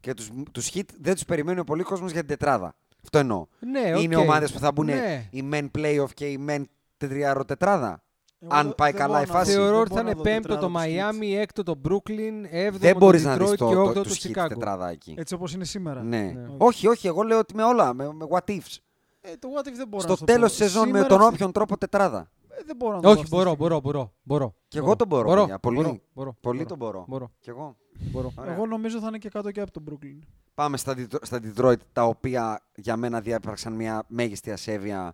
[0.00, 2.74] και τους, τους Heat δεν τους περιμένει ο πολύς κόσμος για την τετράδα.
[3.02, 3.46] Αυτό εννοώ.
[3.58, 4.22] Ναι, είναι οκ.
[4.22, 5.28] ομάδες που θα μπουν Ναι.
[5.30, 6.62] οι μεν playoff και οι μεν
[6.96, 8.02] τετριάρο τετράδα.
[8.40, 9.52] Εγώ αν δεν- πάει δεν καλά μπορώ η να φάση.
[9.52, 11.34] δω- Θεωρώ δεν ότι θα μπορώ να είναι δω πέμπτο το τετράδα τους Heat.
[11.34, 13.96] Miami, έκτο το Brooklyn, έβδομο Δεν το μπορείς να Detroit δεις και το, το, όγδοο
[13.96, 14.48] το τους το Heat Chicago.
[14.48, 15.14] τετράδα εκεί.
[15.18, 16.02] Έτσι όπως είναι σήμερα.
[16.02, 16.20] Ναι.
[16.22, 16.46] Ναι.
[16.58, 18.76] Όχι, όχι, εγώ λέω ότι με όλα, με, με what ifs.
[19.20, 20.56] Ε, το what if δεν μπορώ Στο να σου το τέλος πω.
[20.56, 22.30] της σεζόν με Σήμερα τον αυτή- όποιον τρόπο τετράδα.
[22.66, 23.68] Ε, δεν μπορώ να το πω Όχι, αυτή τη μπορώ, στιγμή.
[23.68, 24.54] μπορώ, μπορώ, μπορώ.
[24.68, 25.76] Κι εγώ τον μπορώ, μπορώ, παιδιά, πολύ.
[25.76, 27.04] μπορώ, μπορώ, Πολύ μπορώ, τον μπορώ.
[27.08, 27.76] μπορώ, Κι εγώ.
[28.10, 28.32] μπορώ.
[28.36, 28.54] Ωραία.
[28.54, 30.18] Εγώ νομίζω θα είναι και κάτω και από τον Brooklyn.
[30.54, 35.12] Πάμε στα, Detro- στα Detroit, τα οποία για μένα διέπραξαν μια μέγιστη ασέβεια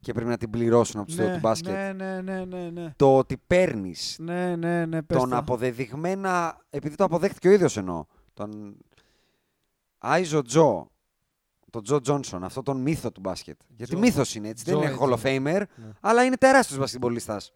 [0.00, 1.72] και πρέπει να την πληρώσουν από τους θεού του μπάσκετ.
[1.72, 2.92] ναι, ναι, ναι, ναι, ναι.
[2.96, 5.36] Το ότι παίρνεις Ναι, ναι, ναι, πες τον τα.
[5.36, 8.04] αποδεδειγμένα, επειδή το αποδέχτηκε ο ίδιος εννοώ,
[8.34, 8.76] τον
[9.98, 10.90] Άιζο Τζο,
[11.72, 13.56] τον Τζο Τζόνσον, αυτό τον μύθο του μπάσκετ.
[13.76, 14.00] Γιατί Τζο.
[14.00, 15.50] μύθος είναι έτσι, δεν Τζο είναι έτσι Hall of είναι.
[15.56, 15.92] Famer, Ναι.
[16.00, 17.52] αλλά είναι τεράστιος μπασκετμπολίστας.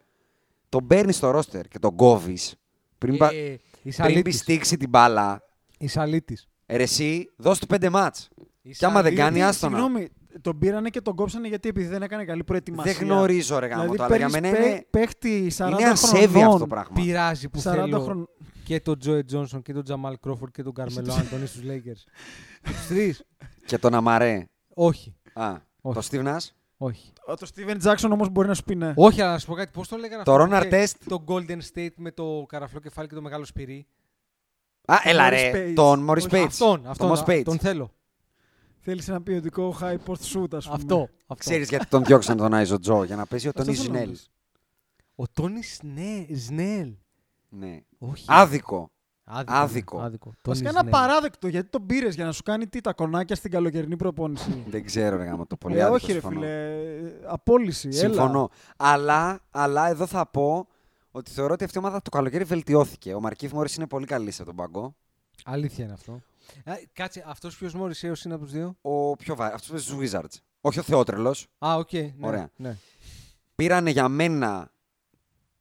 [0.69, 2.55] Τον παίρνει στο ρόστερ και τον κόβεις
[2.99, 4.23] πριν, πα- Ε, η πριν Σαλίτης.
[4.23, 5.43] πιστήξει την μπάλα.
[5.79, 6.49] Η Σαλίτης.
[6.67, 8.29] Ε, ρε εσύ, δώσ' του πέντε μάτς.
[8.63, 9.77] Η Κι άμα δεν Σαλίτης- κάνει, Γιατί, άστονα.
[9.79, 10.09] Συγγνώμη,
[10.41, 12.93] τον πήρανε και τον κόψανε γιατί επειδή δεν έκανε καλή προετοιμασία.
[12.93, 15.89] Δεν γνωρίζω ρε γάμο Δηλαδή το, αλλά για παίρνεις μένα παί- είναι, παίχτη 40 είναι
[15.91, 17.01] ασέβεια χρονών, αυτό το πράγμα.
[17.03, 18.29] Πειράζει που 40 θέλω χρονών.
[18.67, 22.03] Και τον Τζόε Τζόνσον και τον Τζαμάλ Κρόφορντ και τον Καρμελό Άντωνη στους Lakers.
[22.63, 23.25] Τους τρεις.
[23.67, 24.47] Και τον Αμαρέ.
[24.75, 25.15] Όχι.
[25.33, 25.99] Α, Όχι.
[25.99, 27.13] το Steve Nash; Όχι.
[27.27, 28.93] Το Steven Jackson όμως μπορεί να σου πει ναι.
[28.97, 29.71] Όχι, αλλά να σου πω κάτι.
[29.73, 31.03] Πώς το λέγανε Το αυτό Ron που είχε Artest.
[31.09, 33.87] Το Golden State με το καραφλό κεφάλι και το μεγάλο σπυρί;
[34.87, 35.73] Α, έλα Morris ρε, Page.
[35.75, 36.45] τον Morris Όχι, Page.
[36.47, 37.13] Αυτόν, Τον αυτόν.
[37.17, 37.43] Moss Page.
[37.45, 37.91] Τον θέλω.
[38.79, 40.77] Θέλεις ένα ποιοτικό high post shoot ας πούμε.
[40.77, 41.09] Αυτό.
[41.21, 41.35] αυτό.
[41.35, 43.99] Ξέρεις γιατί τον διώξαν τον Άιζο Τζο, για να παίζει ο Αυτό Τόνι θέλω να
[43.99, 44.11] Ζινέλ.
[44.11, 44.31] δεις.
[45.15, 45.63] Ο Τόνι
[46.37, 46.95] Σνέλ.
[47.59, 47.81] Ναι.
[47.99, 48.25] Όχι.
[48.29, 48.91] Άδικο.
[49.25, 49.53] Άδικο.
[49.55, 49.99] άδικο.
[49.99, 50.33] ναι, άδικο.
[50.45, 50.93] Βασικά Τόνι ένα Σνέλ.
[51.07, 54.63] παράδεκτο γιατί τον πήρε για να σου κάνει τι τα κονάκια στην καλοκαιρινή προπόνηση.
[54.71, 56.35] Δεν ξέρω ρε γάμο, το πολύ ε, άδικο όχι ρε συμφωνώ.
[56.41, 56.75] φίλε,
[57.07, 57.89] ε, απόλυση.
[57.89, 57.99] Έλα.
[57.99, 58.51] Συμφωνώ.
[58.77, 60.67] Αλλά, αλλά εδώ θα πω
[61.11, 63.15] ότι θεωρώ ότι αυτή η ομάδα το καλοκαίρι βελτιώθηκε.
[63.15, 64.95] Ο Μαρκίφ Μόρις είναι πολύ καλή σε τον πάγκο.
[65.45, 66.13] Αλήθεια είναι αυτό.
[66.65, 69.47] Α, κάτσε, αυτός ποιος Μωρισέος είναι από τους δύο; Ο πιο βα...
[69.47, 70.41] αυτός παίζει στους Wizards.
[70.61, 71.47] Όχι ο Θεότρελος.
[71.59, 71.93] Α, οκ.
[71.93, 72.51] ναι, Ωραία.
[72.57, 72.77] Ναι.
[73.55, 74.71] Πήρανε για μένα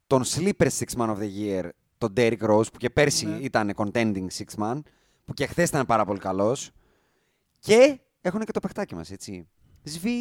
[0.08, 1.69] τον sleeper six man of the year,
[2.05, 3.35] τον Derrick Rose, που και πέρσι Ναι.
[3.37, 4.81] ήταν contending six man,
[5.25, 6.71] που και χθες ήταν πάρα πολύ καλός.
[7.59, 9.47] Και έχουν και το παιχτάκι μας, έτσι.
[9.83, 10.11] Σβή.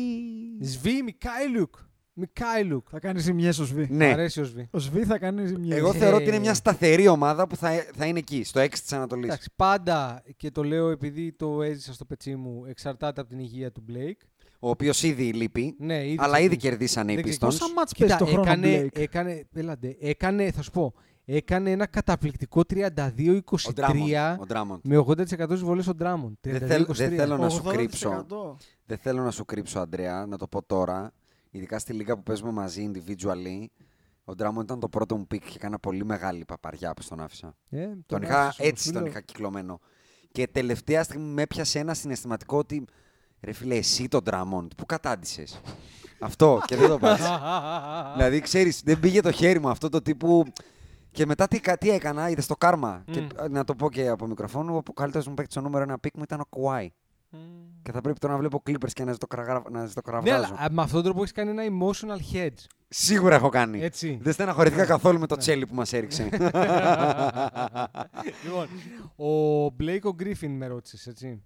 [0.60, 1.74] Σβή Μικάιλουκ.
[2.16, 2.86] Μικάιλουκ.
[2.90, 3.86] Θα κάνει ζημιές ο Σβή.
[3.90, 4.04] Μ' Ναι.
[4.06, 4.68] αρέσει ο Σβή.
[4.70, 5.76] Ο Σβή θα κάνει ζημιές.
[5.78, 5.92] Εγώ Ε.
[5.92, 9.24] θεωρώ ότι είναι μια σταθερή ομάδα που θα, θα είναι εκεί, στο 6 της Ανατολής.
[9.24, 13.72] Εντάξει, πάντα και το λέω επειδή το έζησα στο πετσί μου, εξαρτάται από την υγεία
[13.72, 14.20] του Μπλέικ.
[14.58, 16.68] Ο οποίος ήδη λείπει, Ναι, ήδη αλλά ήδη ξεκίνησε.
[16.68, 17.38] κερδίσανε οι Δεν Pistons.
[17.38, 18.98] Πόσα ματς παίζει Κοίτα, το χρόνο έκανε, Blake.
[19.00, 20.94] έκανε, έλατε, έκανε, θα σου πω,
[21.24, 24.78] έκανε ένα καταπληκτικό 32-23 Ο Drummond, ο Drummond.
[24.82, 26.38] με 80% στις βολές ο Ντράμον.
[26.40, 27.72] Δεν θέλ- δεν θέλω να σου 80%.
[27.76, 28.26] κρύψω.
[28.87, 31.12] Δεν θέλω να σου κρύψω, Αντρέα, να το πω τώρα.
[31.50, 33.66] Ειδικά στη λίγκα που παίζουμε μαζί individually.
[34.24, 37.54] Ο Ντράμον ήταν το πρώτο μου pick και έκανα πολύ μεγάλη παπαριά που τον άφησα.
[37.70, 39.10] Ε, Τον είχα, άφησες, έτσι σου τον λέω.
[39.10, 39.80] είχα κυκλωμένο.
[40.32, 42.84] Και τελευταία στιγμή με έπιασε ένα συναισθηματικό ότι
[43.40, 45.60] ρε φίλε, εσύ τον Ντράμον, πού κατάντησες;
[46.20, 47.20] αυτό και δεν το πας.
[48.16, 50.44] δηλαδή, ξέρεις, δεν πήγε το χέρι μου αυτό το τύπου.
[51.14, 53.05] Και μετά τι, κα- τι έκανα, είδες το κάρμα.
[53.11, 53.27] Και, Μμ.
[53.50, 56.22] να το πω και από μικροφόνο, ο καλύτερος μου παίκτης στο νούμερο ένα pick μου
[56.22, 56.90] ήταν ο Κουάι.
[57.83, 60.40] Και θα πρέπει τώρα να βλέπω Clippers και να ζητωκραγα- να ζητωκραυγάζω.
[60.40, 62.64] Ναι, αλλά α, με αυτόν τον τρόπο έχεις κάνει ένα emotional hedge.
[62.88, 63.81] Σίγουρα έχω κάνει.
[63.83, 64.18] Έτσι.
[64.22, 66.22] Δεν στεναχωρηθήκα καθόλου με το τσέλι που μας έριξε.
[68.44, 68.68] λοιπόν,
[69.16, 71.42] ο Blake ο Griffin με ρώτησες, έτσι.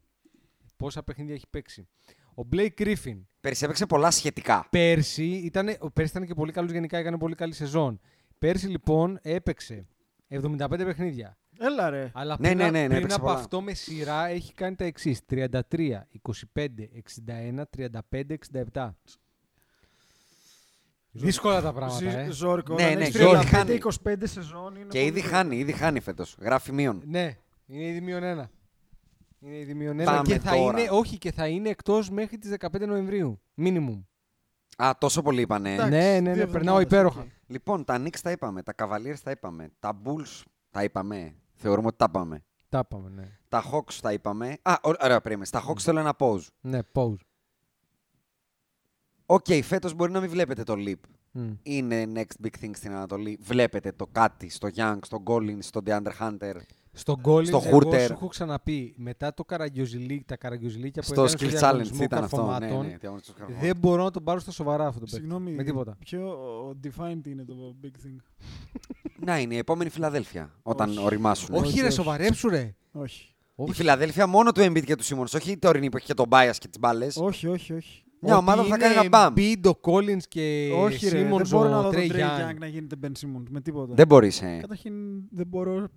[0.77, 1.89] Πόσα παιχνίδια έχει παίξει.
[2.35, 4.67] Ο Blake Griffin Πέρυσι έπαιξε πολλά σχετικά.
[4.71, 8.01] πέρσι ήταν, ο πέρσι ήταν και πολύ καλός γενικά, έκανε πολύ καλή σεζόν.
[8.38, 9.87] Πέρσι λοιπόν έπαιξε
[10.29, 11.38] 75 παιχνίδια.
[11.61, 12.11] Έλα ρε.
[12.14, 13.38] Αλλά Ναι, πριν, ναι, ναι, ναι, πριν έπαιξε από πολλά.
[13.38, 15.51] αυτό με σειρά έχει κάνει τα εξής: 33,
[16.55, 16.66] 25,
[17.27, 17.62] 61,
[18.11, 18.22] 35,
[18.72, 18.90] 67.
[21.11, 22.31] Δύσκολα τα πράγματα, ε.
[22.31, 22.74] Ζόρικο.
[22.74, 23.79] Ναι, όταν ναι, έχεις και ήδη 35, χάνει.
[24.05, 25.37] 25 σεζόν είναι Και πολύ ήδη ζώρικο.
[25.37, 26.37] χάνει, ήδη χάνει φέτος.
[26.40, 27.03] Γράφει μείον.
[27.07, 28.51] Ναι, είναι ήδη μείον ένα.
[29.40, 30.11] Είναι ήδη μείον ένα.
[30.12, 30.81] Πάμε Και θα τώρα.
[30.81, 33.40] είναι, όχι, και θα είναι εκτός μέχρι τις 15 Νοεμβρίου.
[33.59, 34.03] Minimum.
[34.83, 35.73] Α, τόσο πολύ είπανε.
[35.73, 37.21] Εντάξει, ναι, ναι, ναι, δύο περνάω εβδομάδες, υπέροχα.
[37.21, 37.27] οκ.
[37.47, 41.35] Λοιπόν, τα Knicks τα είπαμε, τα Cavaliers τα είπαμε, τα Bulls τα είπαμε.
[41.55, 42.43] Θεωρούμε ότι τα είπαμε.
[42.69, 43.38] Τα είπαμε, ναι.
[43.49, 44.57] Τα Hawks τα είπαμε.
[44.62, 45.47] Α, ω- ωραία, περίμενε.
[45.47, 46.47] Στα Hawks θέλω ένα pause.
[46.61, 47.17] Ναι, pause.
[49.27, 51.01] Οκ, φέτος μπορεί να μην βλέπετε το Leap.
[51.31, 51.51] Μμ.
[51.62, 53.38] Είναι next big thing στην Ανατολή.
[53.41, 56.55] Βλέπετε το κάτι στο Young, στο Collins, στο DeAndre Hunter,
[56.99, 58.01] Στον Collins, Στο εγώ Hurter.
[58.01, 61.61] σου έχω ξαναπεί, μετά το καραγκιόζιλί, τα καραγκιόζιλίκια που στο έκανε Skill στο Challenge.
[61.61, 62.37] διαγωνισμό Τι ήταν αυτό.
[62.37, 63.67] Ναι, καρφωμάτων, ναι, διαγωνισμός καρφωμάτων.
[63.69, 65.17] δεν μπορώ να τον πάρω στα σοβαρά αυτό το παίκτη.
[65.21, 65.97] Συγγνώμη, Με τίποτα.
[65.99, 66.31] πιο
[66.85, 68.17] defined είναι το big thing.
[69.25, 70.99] Να είναι η επόμενη Φιλαδέλφια όταν Όχι.
[71.05, 71.55] οριμάσουν.
[71.55, 71.95] Όχι, όχι, ρε, όχι.
[71.95, 72.75] σοβαρέψου, ρε.
[72.93, 73.23] Όχι.
[73.57, 73.73] Η Όχι.
[73.73, 76.53] Φιλαδέλφια μόνο του Embiid και του Simmons, όχι η τωρινή που έχει και τον Bias
[76.59, 77.17] και τις μπάλες.
[77.17, 78.03] Όχι, όχι, όχι.
[78.21, 79.35] Μια Ότι ομάδα που θα είναι κάνει ένα μπαμ.
[79.37, 81.21] Embiid, ο Collins και όχι, ρε.
[81.31, 82.51] Simmons, Δεν μπορώ να ο δω τον Trey Trey Young.
[82.53, 83.95] Young να γίνεται Ben Simmons με τίποτα.
[83.95, 84.43] Δεν μπορείς.
[84.43, 84.59] Ε.
[84.61, 84.93] Καταρχήν
[85.31, 85.89] δεν μπορώ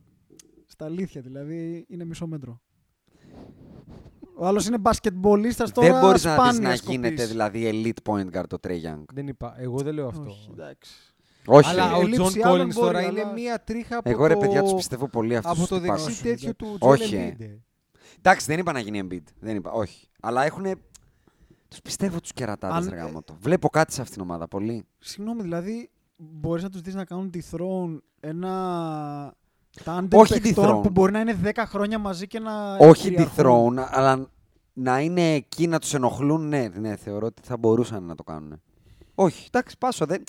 [0.82, 2.62] στα αλήθεια, δηλαδή είναι μισό μέτρο.
[4.36, 5.92] Ο άλλος είναι μπασκετμπολίστας τώρα.
[5.92, 6.96] Δεν μπορείς να δεις σπάνια να σκοπής.
[6.96, 9.04] γίνεται δηλαδή elite point guard το Trey Young.
[9.14, 10.22] Δεν είπα, εγώ δεν λέω αυτό.
[10.30, 10.94] Όχι, εντάξει.
[11.46, 11.70] Όχι.
[11.70, 11.94] Αλλά ρε.
[11.96, 14.40] ο Έλλειψη John άλλων Collins μπορεί, τώρα αλλά- είναι μία τρίχα από Εγώ ρε το...
[14.40, 15.60] παιδιά τους πιστεύω πολύ αυτούς.
[15.60, 17.42] από το δεξί Όχι, τέτοιο του Joel Όχι, Embiid.
[17.42, 17.44] ε.
[17.44, 17.60] ε.
[18.18, 19.24] Εντάξει, δεν είπα να γίνει Embiid.
[19.40, 20.08] Δεν είπα, όχι.
[20.22, 20.66] Αλλά έχουν.
[21.68, 23.38] Τους πιστεύω τους κερατάδες, Αν- ρε γάμο το.
[23.42, 24.48] Βλέπω κάτι σε αυτήν την ομάδα.
[24.48, 24.86] Πολύ.
[25.00, 29.36] Συγγνώμη, δηλαδή μπορείς να τους δεις να κάνουν τη throne ένα.
[29.84, 30.84] Τάντεμ Όχι παιχτών dethrone.
[30.84, 32.76] που μπορεί να είναι 10 χρόνια μαζί και να.
[32.76, 33.80] όχι τη κυριαρχούν.
[33.80, 34.30] throne, αλλά
[34.74, 36.48] να είναι εκεί να τους ενοχλούν.
[36.48, 38.62] Ναι, ναι, θεωρώ ότι θα μπορούσαν να το κάνουν.
[39.16, 40.06] Όχι, εντάξει, πάσω.
[40.06, 40.24] Δεν,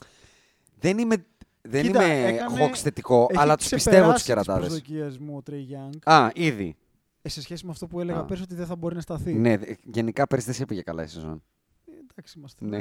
[0.79, 1.17] δεν είμαι,
[1.63, 4.67] δεν Κοίτα, είμαι έκανε- Hawks θετικό, Έχει αλλά τους πιστεύω τους ξεπεράσει τις κερατάδες.
[4.69, 6.77] προσδοκίες μου ο Trey Young Α, ήδη.
[7.23, 8.25] ε, σε σχέση με αυτό που έλεγα Α.
[8.25, 9.33] πέρσι ότι δεν θα μπορεί να σταθεί.
[9.35, 11.43] Ναι, δε- γενικά πέρυσι δεν σε πήγε καλά η σεζόν.
[11.87, 12.65] Ε, εντάξει, είμαστε.
[12.65, 12.79] Ναι.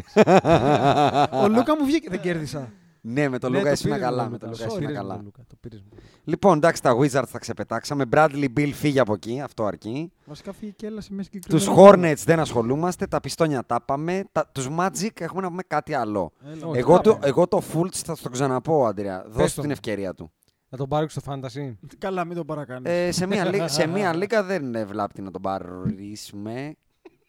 [1.44, 2.10] Ο Λούκα μου βγήκε.
[2.10, 2.72] Δεν κέρδισα.
[3.02, 4.24] Ναι, με τον Ναι, Λούκα το ήσουν πήρες καλά.
[4.24, 4.64] με Με τον τον Λούκα.
[4.64, 5.16] Λούκα ήσουν Πήρες με καλά.
[5.16, 6.12] τον Λούκα, το πήρες με τον Λούκα.
[6.24, 8.04] Λοιπόν, εντάξει, τα Wizards τα ξεπετάξαμε.
[8.12, 10.12] Bradley Bill φύγει από εκεί, αυτό αρκεί.
[10.26, 12.14] Βασικά φύγει και έλα σε μια Τους συγκεκριμένη.
[12.16, 14.24] Hornets δεν ασχολούμαστε, τα πιστόνια τα πάμε.
[14.32, 16.32] Τα, τους Magic έχουμε να πούμε κάτι άλλο.
[16.46, 16.66] Έλα.
[16.68, 17.04] Όχι, Εγώ πάμε.
[17.04, 19.24] το, εγώ το Fultz θα στο ξαναπώ, Αντρέα.
[19.28, 19.62] Δώσε το.
[19.62, 20.32] την ευκαιρία του.
[20.70, 21.74] Να τον πάρω και στο fantasy.
[21.98, 22.92] Καλά, μην το παρακάνεις.
[22.92, 26.76] Ε, σε, μία, λί- σε μία λίγα δεν είναι βλάπτη να τον παρορίσουμε.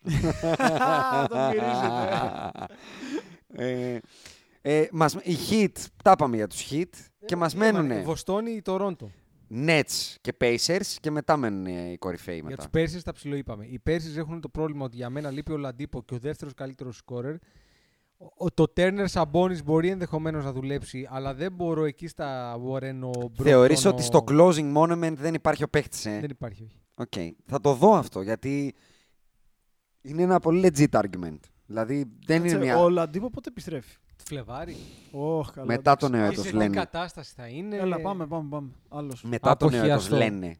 [1.29, 2.51] Τον μυρίζετε.
[4.63, 5.73] Ε, ε, μας, οι Heat,
[6.05, 6.89] τα είπαμε για τους Heat
[7.25, 9.11] και μας μένουν Η Βοστόνη ή η Τορόντο.
[9.67, 12.57] Nets και Pacers και μετά μένουν οι κορυφαίοι Για μετά.
[12.57, 13.67] τους Πέρσι τα ψιλοείπαμε.
[13.67, 16.97] Οι Πέρσι έχουν το πρόβλημα ότι για μένα λείπει ο Λαντίπο και ο δεύτερος καλύτερος
[16.97, 17.35] σκόρερ.
[18.37, 23.11] Ο- Το Turner Sabonis μπορεί ενδεχομένως να δουλέψει, αλλά δεν μπορώ εκεί στα Warren ο
[23.11, 26.63] Brogdon, Θεωρείς ο- ότι στο closing monument δεν υπάρχει ο παίχτης, ε; Δεν υπάρχει.
[26.63, 26.81] όχι.
[26.95, 27.35] Οκ.
[27.47, 28.75] Θα το δω αυτό γιατί
[30.03, 31.39] είναι ένα πολύ legit argument.
[31.67, 32.79] Δηλαδή δεν είναι Κάτσε, μια.
[32.79, 34.77] Ο Λαντίπο πότε επιστρέφει; Το Φλεβάρι.
[35.11, 36.07] Ωχ, καλά, Μετά εντάξει.
[36.07, 36.75] το νέο Και έτος σε τι λένε.
[36.77, 37.77] κατάσταση θα είναι.
[37.77, 38.69] Έλα, πάμε, πάμε, πάμε.
[38.89, 39.23] Άλλος.
[39.23, 40.17] Μετά το νέο έτος Αποχιαστό.
[40.17, 40.57] λένε.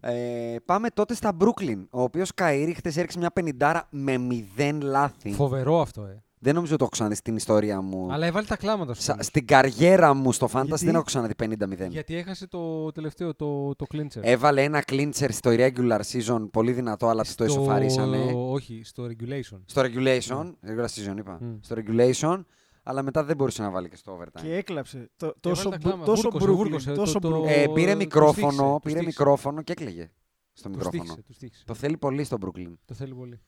[0.00, 0.10] Ναι.
[0.54, 1.84] Ε, πάμε τότε στα Brooklyn.
[1.90, 5.32] Ο οποίος Καήρη χθες έριξε μια πενιντάρα με μηδέν λάθη.
[5.32, 6.22] Φοβερό αυτό, ε.
[6.38, 8.12] Δεν νομίζω ότι το έχω ξαναδεί στην ιστορία μου.
[8.12, 9.02] Αλλά έβαλε τα κλάματα σου.
[9.02, 9.26] Σα- όμως.
[9.26, 11.88] στην καριέρα μου στο Fantasy Γιατί; δεν έχω ξαναδεί 50-0.
[11.90, 14.20] Γιατί έχασε το τελευταίο, το, το clincher.
[14.20, 18.32] Έβαλε ένα clincher στο regular season πολύ δυνατό, αλλά του το Στο- ισοφαρίσανε.
[18.34, 19.58] Όχι, στο regulation.
[19.64, 20.44] Στο regulation.
[20.66, 21.38] Regular season είπα.
[21.40, 21.46] Μμ.
[21.60, 22.44] Στο regulation.
[22.86, 24.40] Αλλά μετά δεν μπορούσε να βάλει και στο overtime.
[24.42, 25.10] Και έκλαψε.
[25.16, 26.04] Το- τόσο τα μπρου- κλάματα.
[26.04, 27.48] τόσο Βούρκωσε, Brooklyn, βούρκωσε, τόσο το- το- Brooklyn.
[27.48, 29.04] Ε, το- πήρε το μικρόφωνο, στήχησε, το πήρε στήχησε.
[29.22, 30.10] μικρόφωνο και έκλαιγε
[30.52, 31.02] στο Του μικρόφωνο.
[31.02, 31.62] στήχησε, του στήχησε.
[31.66, 32.72] Το θέλει πολύ στο Brooklyn.
[32.84, 33.40] Το θέλει πολύ.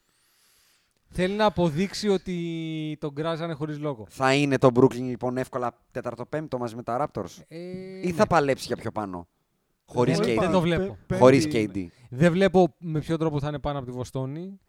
[1.09, 4.07] Θέλει να αποδείξει ότι τον κράζανε χωρίς λόγο.
[4.09, 7.59] Θα είναι το Brooklyn λοιπόν εύκολα τέταρτο-πέμπτο μαζί με τα Raptors; Ε,
[8.03, 8.13] Ή ναι.
[8.13, 9.29] θα παλέψει για πιο πάνω;
[9.85, 10.41] Χωρίς Δεν- KD.
[10.41, 10.99] δεν το βλέπω.
[11.07, 12.07] Πέ- Χωρίς πέμπτη- KD.
[12.11, 14.61] Δεν βλέπω με ποιο τρόπο θα είναι πάνω από τη Βοστόνη.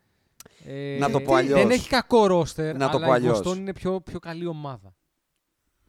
[0.66, 1.60] Ε, Να το πω τι- αλλιώς.
[1.60, 3.38] Δεν έχει κακό ρόστερ, Να το αλλά πω η αλλιώς.
[3.38, 4.94] Βοστόνη είναι πιο, πιο καλή ομάδα.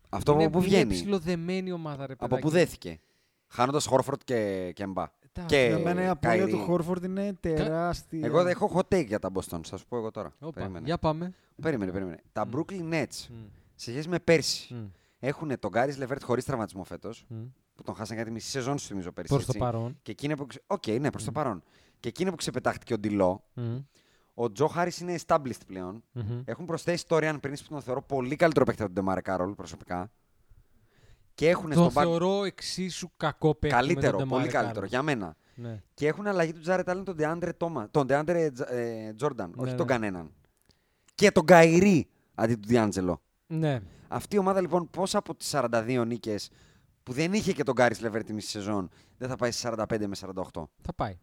[0.09, 2.43] Αυτό είναι, από πού Είναι βγαίνει; ψηλοδεμένη ομάδα, ρε Από παιδάκι.
[2.43, 3.01] πού δέθηκε;
[3.47, 5.07] Χάνοντας Χόρφορντ και, και Μπα.
[5.33, 6.51] Τα- Και- Για μένα η απώλεια Kyrie.
[6.51, 8.21] του Χόρφορντ είναι τεράστια.
[8.27, 9.61] Εγώ δεν έχω hot take για τα Boston.
[9.65, 10.33] Θα σου πω εγώ τώρα.
[10.41, 10.85] Όπα, Περίμενε.
[10.85, 11.33] Για πάμε.
[11.63, 12.19] περίμενε, περίμενε.
[12.33, 12.51] Τα Μμ.
[12.55, 13.45] Brooklyn Nets Μμ,
[13.75, 14.85] σε σχέση με πέρσι μμ,
[15.19, 17.25] έχουν τον Γκάρις Λεβέρτ χωρίς τραυματισμό φέτος.
[17.29, 17.37] μμ.
[17.75, 19.33] Που τον χάσαν για τη μισή σεζόν, σου θυμίζω πέρσι.
[19.33, 19.65] Προς το έτσι.
[19.65, 19.99] παρόν.
[20.03, 20.47] Και εκείνη που.
[20.47, 21.63] ξε- Οκ, ναι, προς το παρόν.
[22.01, 23.77] Και εκείνη που ξεπετάχτηκε ο Ντιλό, Μμ,
[24.41, 26.03] ο Τζο Χάρη είναι established πλέον.
[26.13, 26.43] μμμ.
[26.45, 29.53] Έχουν προσθέσει το Ριαν Prince που τον θεωρώ πολύ καλύτερο παίκτη από τον Ντεμάρε Κάρολ
[29.55, 30.11] προσωπικά.
[31.35, 33.77] Και έχουν Τον στον back θεωρώ εξίσου κακό παίκτη.
[33.77, 34.89] με καλύτερο, τον πολύ DeMar καλύτερο Carroll.
[34.89, 35.37] για μένα.
[35.55, 35.83] Ναι.
[35.95, 38.51] Και έχουν αλλαγή του Τζάρετ Άλεν τον Ντεάντρε Τόμα, τον Ντεάντρε
[39.17, 39.93] Τζόρνταν, όχι Ναι, τον ναι.
[39.93, 40.33] κανέναν.
[41.15, 43.21] Και τον Καϊρή αντί του Διάντζελο.
[43.47, 43.81] Ναι.
[44.09, 46.51] Αυτή η ομάδα λοιπόν πώς από τις 42 νίκες
[47.03, 49.85] που δεν είχε και τον Γκάρι Λεβέρ τη μισή σεζόν δεν θα πάει σε 45
[50.07, 50.17] με
[50.55, 50.63] 48.
[50.83, 51.19] Θα πάει.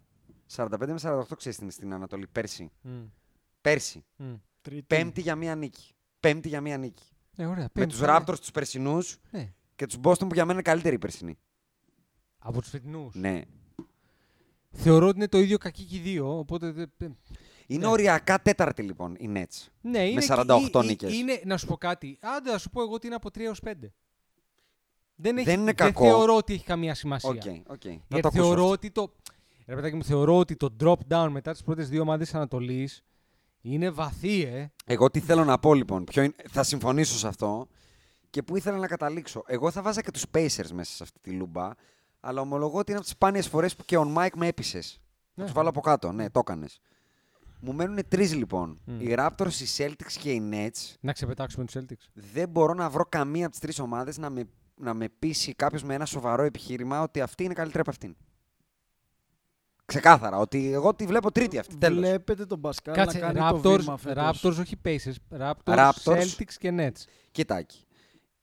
[0.56, 2.72] 45 με 48 ξέρεις την στην Ανατολή πέρσι.
[2.82, 3.04] Μμ.
[3.62, 4.06] Πέρσι.
[4.16, 4.34] Μμ.
[4.62, 4.82] Τρίτη.
[4.82, 5.94] Πέμπτη για μία νίκη.
[6.20, 7.04] Πέμπτη για μία νίκη.
[7.38, 7.64] Ε, ωραία.
[7.64, 8.24] Με πέμπτη, τους ωραία.
[8.26, 9.54] Raptors τους περσινούς Ναι.
[9.76, 11.38] και τους Boston που για μένα είναι καλύτεροι οι περσινοί.
[12.40, 13.16] Από τους φετινούς.
[13.16, 13.42] Ναι.
[14.72, 16.38] Θεωρώ ότι είναι το ίδιο κακή και οι δύο.
[16.38, 16.72] Οπότε.
[16.72, 17.18] δεν- δεν-
[17.68, 17.92] Είναι Ναι.
[17.92, 19.68] οριακά τέταρτη λοιπόν οι Nets.
[19.82, 21.14] Ναι, είναι, 48 ή- ή- νίκες.
[21.14, 22.18] Είναι, να σου πω κάτι.
[22.22, 23.94] Άντε, να σου πω εγώ ότι είναι από 3 έως 5.
[25.16, 26.04] Δεν, έχει, Δεν είναι κακό.
[26.04, 27.30] θεωρώ ότι έχει καμία σημασία.
[27.30, 27.36] Οκ,
[27.68, 27.86] οκ.
[27.86, 28.72] Να Γιατί το ακούσω θεωρώ αυτό.
[28.74, 29.14] ότι το.
[29.66, 33.04] Ρε παιδάκι μου, θεωρώ ότι το drop down μετά τις πρώτες δύο ομάδες Ανατολής
[33.62, 34.72] είναι βαθύ, ε.
[34.86, 36.34] Εγώ τι θέλω να πω λοιπόν, ποιο είναι...
[36.50, 37.68] θα συμφωνήσω σε αυτό
[38.30, 39.44] και πού ήθελα να καταλήξω.
[39.48, 41.70] Εγώ θα βάζα και τους Pacers μέσα σε αυτή τη λούμπα,
[42.20, 44.92] αλλά ομολογώ ότι είναι από τις σπάνιες φορές που και on mic με έπεισες.
[44.94, 45.02] Θα
[45.34, 45.44] Ναι.
[45.44, 46.80] τους βάλω από κάτω, ναι, το έκανες.
[47.60, 48.80] Μου μένουν τρεις λοιπόν.
[48.86, 49.00] Μμ.
[49.02, 50.94] Οι Raptors, οι Celtics και οι Nets.
[51.00, 52.08] Να ξεπετάξουμε τους Celtics.
[52.14, 55.84] Δεν μπορώ να βρω καμία από τις τρεις ομάδες να με, να με πείσει κάποιος
[55.84, 58.16] με ένα σοβαρό επιχείρημα ότι αυτή είναι καλύτερη από αυτήν.
[59.86, 61.78] Ξεκάθαρα, ότι εγώ τη βλέπω τρίτη αυτή.
[61.78, 62.00] Τέλος.
[62.00, 64.44] Βλέπετε τον Πασκάλ Κάτσε, να κάνει το Raptors, βήμα φέτος.
[64.44, 65.40] Raptors, όχι Pacers.
[65.40, 66.18] Raptors, Raptors.
[66.18, 67.04] Celtics και Nets.
[67.32, 67.84] Κοιτάκι.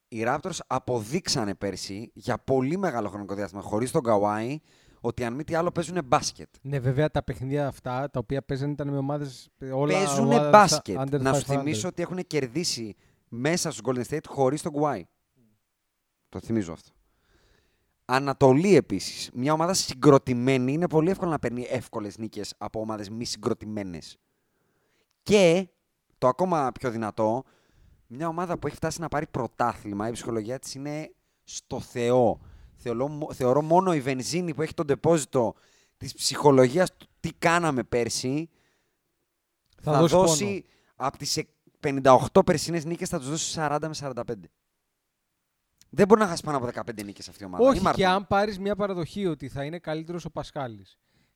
[0.09, 4.61] Οι Raptors αποδείξανε πέρσι για πολύ μεγάλο χρονικό διάστημα χωρίς τον Καουάι
[5.01, 6.49] ότι αν μη τι άλλο παίζουν μπάσκετ.
[6.61, 9.49] Ναι, βέβαια τα παιχνίδια αυτά τα οποία παίζανε ήταν με ομάδες.
[9.59, 11.15] Παίζουν μπάσκετ.
[11.15, 12.97] Να σου θυμίσω ότι έχουν κερδίσει
[13.29, 15.07] μέσα στους Golden State χωρίς τον Καουάι.
[16.29, 16.91] Το θυμίζω αυτό.
[18.15, 19.31] Ανατολή επίσης.
[19.35, 24.19] Μια ομάδα συγκροτημένη είναι πολύ εύκολο να παίρνει εύκολες νίκες από ομάδες μη συγκροτημένες.
[25.23, 25.69] Και
[26.19, 27.45] το ακόμα πιο δυνατό,
[28.07, 31.13] μια ομάδα που έχει φτάσει να πάρει πρωτάθλημα, η ψυχολογία της είναι
[31.45, 32.41] στο Θεό.
[32.77, 35.55] Θεωρώ, θεωρώ μόνο η βενζίνη που έχει τον τεπόζιτο
[35.97, 38.51] της ψυχολογίας του τι κάναμε πέρσι
[39.81, 40.65] Θα θα, δώσει δώσει,
[40.97, 41.43] από τις
[41.81, 44.23] 58 περσινές νίκες θα τους δώσει 40 με 45.
[45.95, 47.65] Δεν μπορεί να χάσει πάνω από 15 νίκες αυτή η ομάδα.
[47.69, 48.05] Όχι, Ή Μάρτιν.
[48.05, 50.87] και αν πάρεις μια παραδοχή ότι θα είναι καλύτερος ο Πασκάλη,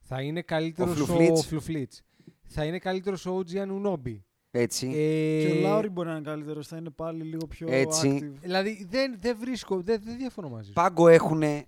[0.01, 1.47] θα είναι καλύτερος Ο ο Φλουφλίτς.
[1.47, 2.03] Φλουφλίτς,
[2.47, 4.25] θα είναι καλύτερος ο Ότζι Ανουνόμπι.
[4.51, 4.87] Έτσι.
[4.89, 8.19] Και ο Ε, Λάουρι μπορεί να είναι καλύτερος, θα είναι πάλι λίγο πιο Έτσι.
[8.23, 8.39] active.
[8.41, 10.73] Δηλαδή δεν, δεν βρίσκω, δεν, δεν διαφωνώ μαζί σου.
[10.73, 11.39] Πάγκο έχουν.
[11.41, 11.63] Δεν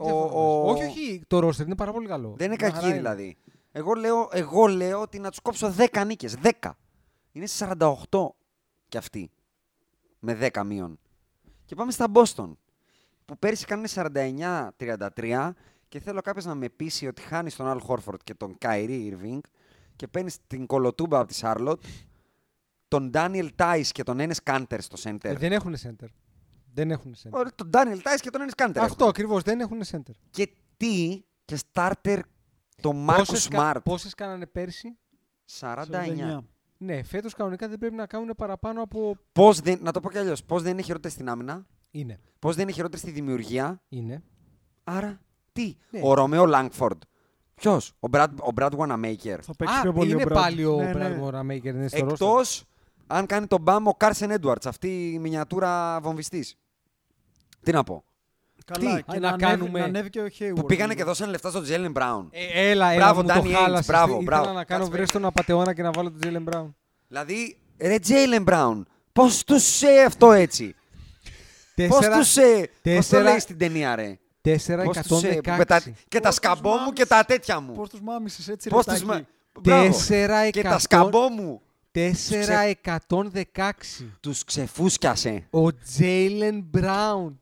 [0.00, 0.88] ο- διαφωνώ ο- μαζί σου.
[0.90, 2.34] Όχι, όχι, το ρόστερ είναι πάρα πολύ καλό.
[2.36, 2.96] Δεν είναι Μια κακή χαρά είναι.
[2.96, 3.36] δηλαδή.
[3.72, 6.36] Εγώ λέω, εγώ λέω ότι να τους κόψω 10 νίκες.
[6.42, 6.76] 10.
[7.32, 8.34] Είναι στις 48
[8.88, 9.30] κι αυτοί.
[10.18, 10.98] Με 10 μείον.
[11.64, 12.52] Και πάμε στα Boston.
[13.24, 15.50] Που πέρυσι κάνουν 49-33
[15.88, 19.38] και θέλω κάποιος να με πείσει ότι χάνει τον Αλ Χόρφορντ και τον Kyrie Irving
[19.96, 21.84] και παίρνεις την κωλοτούμπα από τη Σάρλοτ,
[22.88, 25.24] τον Ντάνιελ Τάις και τον Ένες Κάντερ στο center.
[25.24, 26.06] Ε, δεν έχουν center.
[26.74, 27.30] Δεν έχουν center.
[27.30, 28.82] Ωραία, Τον Ντάνιελ Τάις και τον Ένες Κάντερ.
[28.82, 30.12] Αυτό ακριβώς, δεν έχουν center.
[30.30, 32.18] Και τι, και starter
[32.80, 33.82] το Μάρκους Πόσες κα- Σμαρτ.
[33.82, 34.98] Πόσες κάνανε πέρσι;
[35.60, 36.38] 49.
[36.78, 39.16] Ναι, φέτος κανονικά δεν πρέπει να κάνουν παραπάνω από.
[39.32, 40.44] Πώς δεν, να το πω κι αλλιώς.
[40.44, 42.20] Πώς δεν είναι χειρότερη στην άμυνα, Είναι.
[42.38, 44.22] πώς δεν είναι χειρότερη στη δημιουργία; Είναι.
[44.84, 45.20] Άρα,
[45.52, 46.00] τι; Ναι.
[46.02, 47.02] Ο Ρομέο Λάγκφορντ.
[47.54, 49.38] Ποιος, ο Brad, ο Brad Wanamaker.
[49.40, 50.32] Θα παίξει Α, πιο πολύ είναι ο Brad.
[50.32, 51.18] πάλι ο Ναι, ναι.
[51.20, 52.10] Brad Wanamaker, είναι στο roster.
[52.10, 52.36] Εκτό
[53.06, 56.56] αν κάνει τον μπαμ ο Κάρσεν Έντουαρτς, αυτή η μινιατούρα βομβιστής.
[57.62, 58.04] Τι να πω.
[58.64, 60.52] Καλά, Τι; και Α, να, να ανέβει, κάνουμε- να ανέβει και ο Hayward.
[60.54, 60.98] Που πήγανε λίγο.
[60.98, 62.28] και δώσανε λεφτά στον Τζέλεν Μπράουν.
[62.32, 63.86] Ε, έλα, έλα, Μπράβο, μου το Danny Ainge, χάλασες.
[63.86, 64.52] μπράβο, Ήθελα μπράβο.
[64.52, 66.76] να κάνω Κάτσε, βρες τον απατεώνα και να βάλω τον Jalen Μπράουν.
[67.08, 70.74] Δηλαδή, ρε Τζέιλεν Μπράουν, πώς τους σε αυτό έτσι;
[71.88, 72.40] Πώς τους σε.
[72.40, 75.40] Πώς το τέσσερα- λέει στην ταινία, ρε; 4 Πώς τους σε.
[75.56, 75.92] Με τα, 116.
[76.08, 77.08] και τα Πώς τους σκαμπό μου και μάμισες.
[77.08, 77.72] τα τέτοια μου.
[77.72, 79.00] Πώς τους μάμισες έτσι, Πώς ρετάκι.
[79.04, 79.26] τους μα...
[79.60, 79.86] Μπράβο.
[79.86, 81.60] Τέσσερα Και τα εκατόν- σκαμπό μου.
[81.92, 84.04] 4-116.
[84.20, 85.46] Τους ξεφούσκιασε.
[85.50, 85.66] Ο
[85.98, 87.32] Jalen Brown.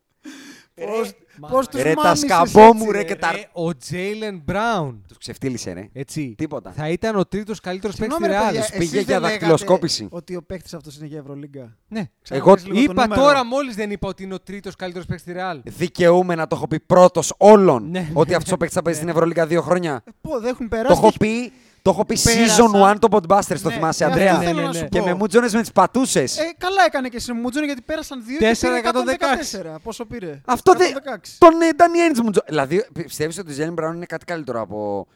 [0.74, 3.28] Πώς, μα- πώς τους Ρε τα μάμισες σκαμπό έτσι, μου ρε και τα...
[3.28, 4.94] Ε, ο Jalen Brown.
[5.08, 5.88] Τους ξεφτύλισε ρε.
[5.92, 6.35] Έτσι.
[6.38, 6.72] Τίποτα.
[6.72, 8.46] Θα ήταν ο τρίτος καλύτερος παίκτης Συγγνώμη, ρε Real.
[8.52, 10.06] παιδιά, τους πήγε εσείς για δεν λέγατε δακτυλοσκόπηση.
[10.11, 11.76] Ότι ο παίκτης αυτός είναι για Ευρωλίγκα.
[11.88, 12.02] Ναι.
[12.22, 13.22] Ξαναπες Εγώ λίγο το Είπα νούμερο.
[13.22, 15.61] τώρα μόλις δεν είπα ότι είναι ο τρίτος καλύτερος παίκτης στη Real.
[15.64, 18.98] Δικαιούμαι να το έχω πει πρώτος όλων Ναι, ότι ναι, αυτός ο παίκτης θα παίζει
[18.98, 20.02] στην Ευρωλίγκα δύο χρόνια.
[20.06, 20.92] Ε, Πω, δεν έχουν Το περάσει.
[21.00, 21.52] έχω και- πει,
[21.83, 22.73] το έχω πει Πέρασαν.
[22.73, 24.33] season 1 το Podbusters, το Ναι, θυμάσαι ναι, Αντρέα.
[24.33, 24.88] αυτό θέλω Ναι, να ναι, σου ναι.
[24.88, 25.05] Και πω.
[25.05, 26.38] με μουτζώνες με τις πατούσες.
[26.38, 29.75] Ε, καλά έκανε και σε Μουτζούνι γιατί πέρασαν δύο και Τέσσερα πήρε 116.
[29.77, 29.79] 114.
[29.83, 30.92] Πόσο πήρε; Αυτό δεν.
[30.97, 31.18] 116.
[31.38, 34.61] Τον ε, Danny Ainge μου τζο- Δηλαδή, πιστεύεις ότι ο Τζέλιν Μπράουν είναι κάτι καλύτερο
[34.61, 35.07] από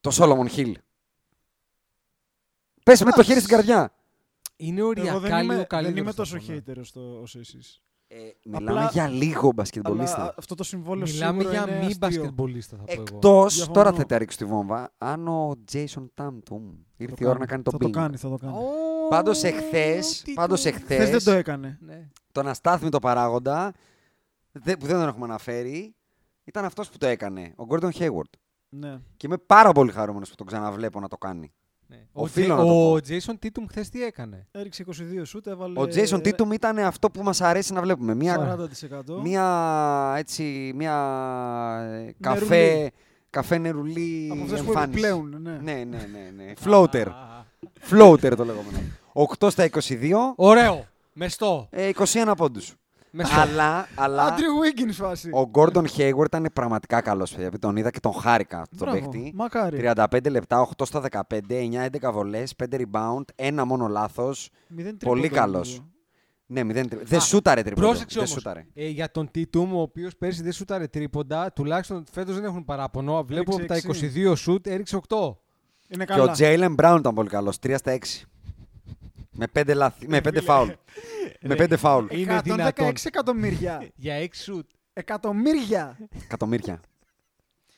[0.00, 0.72] το Solomon Hill.
[2.84, 3.92] Πες με το χέρι στην καρδιά.
[4.56, 5.98] Είναι Εγώ οριακά δεν είμαι, λίγο δεν καλύτερος.
[6.00, 6.58] είμαι θα τόσο πω, ναι.
[6.66, 7.80] hater στο, όσο εσείς.
[8.12, 10.34] Ε, μιλάμε Απλά- για λίγο Αλλά μπασκετμπολίστα.
[10.38, 11.98] αυτό το συμβόλαιο Μιλάμε σίγουρα για είναι μη αστείο.
[12.00, 13.02] μπασκετμπολίστα θα πω εγώ.
[13.02, 13.76] Εκτός, Διαφωνώ.
[13.76, 16.60] τώρα θα τα ρίξω τη βόμβα, αν ο Jason Tatum
[16.96, 17.90] ήρθε Το η ώρα να κάνει το Θα το bing.
[17.90, 18.52] κάνει, θα το κάνει.
[18.56, 21.78] Ω, Πάντως εχθές, τι πάντως το- εχθές, Χθες δεν το έκανε.
[21.80, 22.08] Ναι.
[22.32, 23.72] τον αστάθμητο παράγοντα,
[24.52, 25.94] δε- που δεν τον έχουμε αναφέρει,
[26.44, 28.30] ήταν αυτός που το έκανε, ο Gordon Hayward.
[28.68, 28.98] Ναι.
[29.16, 31.52] Και είμαι πάρα πολύ χαρούμενος που τον ξαναβλέπω να το κάνει.
[32.12, 32.90] Ο, Οφείλω Τζε- να το πω.
[32.92, 35.80] ο Jason Tatum χθες τι έκανε; Έριξε 22 σούτ, έβαλε.
[35.80, 38.14] Ο Jason Tatum ήταν αυτό που μας αρέσει να βλέπουμε.
[38.14, 38.56] Μια,
[39.08, 39.20] 40%.
[39.22, 40.94] μια, έτσι, μια
[42.06, 42.90] ε, καφέ, Νερουλί.
[43.30, 44.90] καφέ νερουλί Από αυτές που εμφάνιση.
[44.98, 45.50] επιπλέουν, ναι.
[45.62, 46.52] Ναι, ναι, ναι, ναι.
[46.64, 47.06] Floater.
[47.90, 48.78] Floater το λεγόμενο.
[49.38, 50.84] 8 στα 22, Ωραίο.
[51.12, 51.66] Μεστό.
[51.70, 52.74] ε, 21 πόντους.
[53.10, 53.40] Μεστό.
[53.40, 55.30] αλλά, αλλά Άντριου Wiggins φάση.
[55.30, 57.50] ο Gordon Hayward ήταν πραγματικά καλός, παιδιά.
[57.58, 59.32] Τον είδα και τον χάρηκα τον Μπράβο, παίχτη.
[59.34, 59.78] Μακάρι.
[59.94, 64.50] 35 λεπτά, 8 στα 15, 9-11 βολές, 5 rebound, ένα μόνο λάθος.
[64.68, 65.68] Μηδέν Πολύ τρίποντο, καλός.
[65.68, 65.84] νομίζω.
[66.46, 67.86] Ναι, μηδέν τρι- Δεν σούταρε τρίποντα.
[67.86, 68.30] Πρόσεξε Δεν όμως.
[68.42, 68.66] σούταρε.
[68.74, 73.24] Ε, για τον Τίτουμ, ο οποίος πέρσι δεν σούταρε τρίποντα, τουλάχιστον φέτος δεν έχουν παράπονο.
[73.24, 75.16] Βλέπω από τα Έριξε 22 σουτ έριξε 8.
[75.88, 76.34] Είναι Και ο καλά.
[76.38, 77.98] Jalen Brown ήταν πολύ καλός, 3 στα 6.
[79.30, 80.68] Με 5 λάθη, με 5 φάουλ.
[81.40, 82.06] με 5 φάουλ.
[82.10, 82.92] Είναι 116 δυνατόν.
[83.04, 83.86] εκατομμύρια.
[83.94, 84.66] Για 6 σουτ.
[84.92, 85.98] Εκατομμύρια.
[86.24, 86.80] Εκατομμύρια.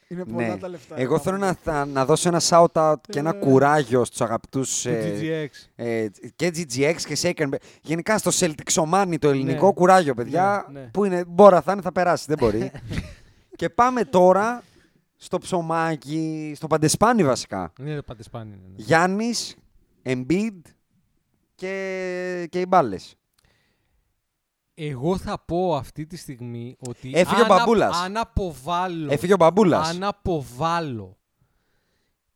[0.09, 0.57] Είναι πολλά ναι.
[0.57, 0.95] τα λεφτά.
[0.99, 3.39] Εγώ θέλω να, θα- να δώσω ένα shout-out και ένα Ε.
[3.39, 5.67] κουράγιο στους αγαπητούς Του ε, GGX.
[5.75, 7.49] ε, και GGX και Shaken.
[7.83, 9.73] Γενικά στο Celticsomani το ελληνικό Ναι.
[9.73, 10.67] κουράγιο, παιδιά.
[10.73, 10.87] Ναι, ναι.
[10.87, 12.71] Που είναι, μπορεί θα είναι, θα περάσει, δεν μπορεί.
[13.57, 14.63] και πάμε τώρα
[15.17, 17.73] στο ψωμάκι, στο παντεσπάνι βασικά.
[17.81, 18.51] Είναι το παντεσπάνι.
[18.51, 18.75] Ναι, ναι.
[18.77, 19.57] Γιάννης,
[20.05, 20.61] Embiid
[21.67, 23.15] και, και οι μπάλες.
[24.75, 27.11] Εγώ θα πω αυτή τη στιγμή ότι.
[27.15, 27.97] Έφυγε ο αν απ- Μπαμπούλας.
[28.03, 29.13] Αν αποβάλλω.
[29.13, 29.89] Έφυγε ο Μπαμπούλας.
[29.91, 31.17] Αν αποβάλλω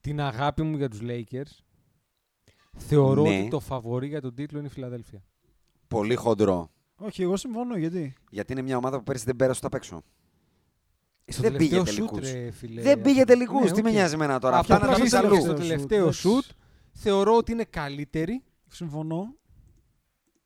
[0.00, 1.58] την αγάπη μου για τους Lakers,
[2.76, 3.38] θεωρώ Ναι.
[3.38, 5.22] ότι το φαβορή για τον τίτλο είναι η Φιλαδέλφια.
[5.88, 6.70] Πολύ χοντρό.
[6.96, 7.76] Όχι, εγώ συμφωνώ.
[7.76, 10.02] Γιατί; Γιατί είναι μια ομάδα που πέρυσι δεν πέρασε τα παίξω.
[11.28, 12.32] Στο Δεν πήγε τελευταίο σουτ, τελικούς.
[12.32, 12.82] ρε, φίλε.
[12.82, 13.64] δεν πήγε τελικούς.
[13.64, 13.94] Ναι, Τι με οκ.
[13.94, 14.58] νοιάζει εμένα τώρα.
[14.58, 15.38] Αυτό Αυτά να που τα πήγε αλλούς.
[15.38, 16.54] στο τελευταίο τελευταίο σουτ, σουτ, εντάξει.
[16.92, 18.42] θεωρώ ότι είναι καλύτερη.
[18.76, 19.34] Συμφωνώ.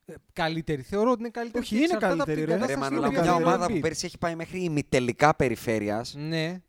[0.05, 0.83] Ε, Καλύτερη.
[0.83, 1.64] Θεωρώ ότι είναι καλύτερη.
[1.64, 2.66] Όχι, και είναι εξαρτάται από την καλύτερη, ρε.
[2.66, 3.81] Ρε, κατάσταση μα, στην αλλά οποία μια είναι ο ομάδα που Embiid.
[3.81, 6.62] πέρσι έχει πάει μέχρι ημιτελικά περιφέρειας Ναι.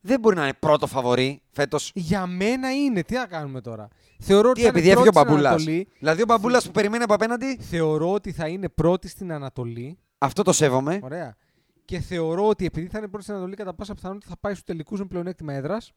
[0.00, 1.90] δεν μπορεί να είναι πρώτο φαβορή φέτος.
[1.94, 3.02] Για μένα είναι.
[3.02, 3.88] Τι να κάνουμε τώρα;
[4.20, 5.52] Θεωρώ ότι Τι, θα είναι επειδή έφυγε ο πρώτη στην Μπαμπούλας.
[5.54, 5.88] Ανατολή.
[5.98, 9.98] Δηλαδή ο Μπαμπούλας που περιμένει από απέναντι, Θεωρώ ότι θα είναι πρώτη στην Ανατολή.
[10.18, 10.98] αυτό το σέβομαι.
[11.02, 11.36] Ωραία.
[11.84, 14.64] Και θεωρώ ότι επειδή θα είναι πρώτη στην Ανατολή, κατά πάσα πιθανότητα θα πάει στους
[14.64, 15.92] τελικούς με πλεονέκτημα έδρας.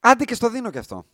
[0.00, 1.06] Άντε και στο δίνω και αυτό.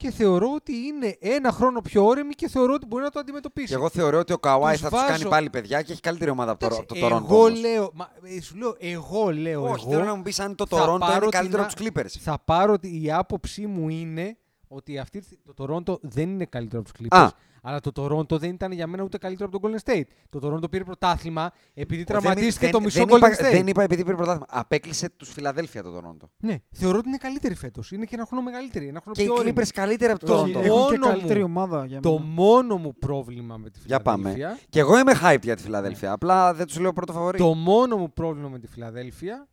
[0.00, 3.66] Και θεωρώ ότι είναι ένα χρόνο πιο όρεμη και θεωρώ ότι μπορεί να το αντιμετωπίσει.
[3.66, 6.00] Και εγώ θεωρώ ότι ο Καουάι Τους θα τους βάζω- κάνει πάλι παιδιά και έχει
[6.00, 7.22] καλύτερη ομάδα από το, Εντάξει, το Toronto.
[7.22, 7.60] εγώ όμως.
[7.60, 10.66] λέω, μα, ε, σου λέω, εγώ λέω, Όχι, εγώ, θέλω να μου πεις αν το
[10.66, 12.18] θα Toronto πάρω είναι την καλύτερο α- από τους Clippers.
[12.20, 14.36] θα πάρω ότι η άποψή μου είναι
[14.68, 15.22] ότι αυτή,
[15.54, 17.18] το Toronto δεν είναι καλύτερο από τους Clippers.
[17.18, 17.28] Α.
[17.62, 20.02] Αλλά το Toronto δεν ήταν για μένα ούτε καλύτερο από τον Golden State.
[20.28, 23.50] Το Toronto πήρε πρωτάθλημα επειδή Δεν- τραυματίστηκε δεν- το μισό δεν Golden είπα, State.
[23.52, 24.46] δεν είπα επειδή πήρε πρωτάθλημα.
[24.50, 26.28] Απέκλεισε τους Φιλαδέλφια το Toronto.
[26.38, 27.92] Ναι, θεωρώ ότι είναι καλύτερη φέτος.
[27.92, 28.86] Είναι και ένα χρόνο μεγαλύτερη.
[28.88, 29.52] Ένα χρόνο Και οι πιο όρημη.
[29.56, 30.66] Clippers καλύτερα από Το το Όχι, Toronto.
[30.66, 32.24] μόνο Έχουν και μου- καλύτερη ομάδα για Το μένα.
[32.32, 34.30] μόνο μου πρόβλημα με τη Για πάμε.
[34.30, 34.66] Φιλαδέλφια.
[34.68, 36.12] Και εγώ είμαι hyped για τη Φιλαδέλφια.
[36.12, 37.38] Απλά δεν τους λέω πρώτο φαβορή.
[37.38, 39.48] Το μόνο μου πρόβλημα με τη Φιλαδέλφια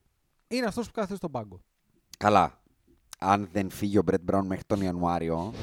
[0.48, 1.62] είναι αυτός που κάθεται στον πάγκο.
[2.18, 2.60] Καλά.
[3.20, 5.54] Αν δεν φύγει ο Μπρετ Μπράουν μέχρι τον Ιανουάριο,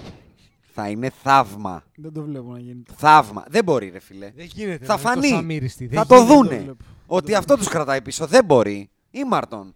[0.74, 1.82] θα είναι θαύμα.
[1.96, 2.92] Δεν το βλέπω να γίνεται.
[2.96, 3.44] Θαύμα.
[3.48, 4.30] Δεν μπορεί, ρε φιλέ.
[4.36, 4.84] Δεν γίνεται.
[4.84, 5.22] Θα να είναι φανεί.
[5.22, 5.88] τόσο αμύριστη.
[5.88, 6.34] Θα Δεν το γίνεται.
[6.34, 6.58] δούνε.
[6.62, 6.84] βλέπω.
[7.06, 8.26] Ότι αυτό τους κρατάει πίσω.
[8.26, 8.90] Δεν μπορεί.
[9.10, 9.74] Ή Μάρτον.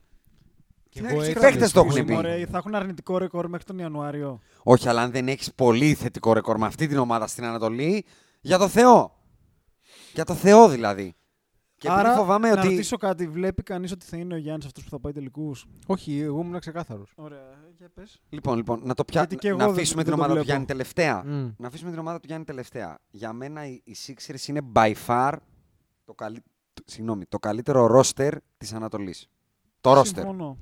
[0.89, 2.21] Και Ναι, εγώ οι έτσι παίκτες δεν το έχουν συμφωνώ.
[2.21, 2.27] πει.
[2.27, 4.41] Ωραία, θα έχουν αρνητικό ρεκόρ μέχρι τον Ιανουάριο.
[4.63, 8.05] Όχι, αλλά αν δεν έχεις πολύ θετικό ρεκόρ με αυτή την ομάδα στην Ανατολή,
[8.41, 9.15] για το Θεό.
[10.15, 11.15] Για το Θεό δηλαδή.
[11.79, 12.69] Και επειδή Άρα, φοβάμαι να ότι.
[12.69, 13.29] ρωτήσω κάτι.
[13.29, 16.59] Βλέπει κανείς ότι θα είναι ο Γιάννης αυτός που θα πάει τελικούς; Όχι, εγώ ήμουν
[16.61, 17.13] ξεκάθαρος.
[17.15, 17.41] Ωραία,
[17.79, 18.21] για πες.
[18.29, 19.21] Λοιπόν, λοιπόν, να, το πια...
[19.21, 20.47] Γιατί και εγώ να δεν- αφήσουμε δεν την το ομάδα του βλέπω.
[20.51, 21.23] Γιάννη τελευταία.
[21.57, 22.99] Να αφήσουμε την ομάδα του Γιάννη τελευταία.
[23.11, 25.33] Για μένα οι, οι Sixers είναι by far
[26.05, 26.41] το, καλύ...
[26.73, 29.29] το- συγγνώμη, το καλύτερο roster της Ανατολής.
[29.81, 30.05] Το roster.
[30.07, 30.59] Συμφωνώ.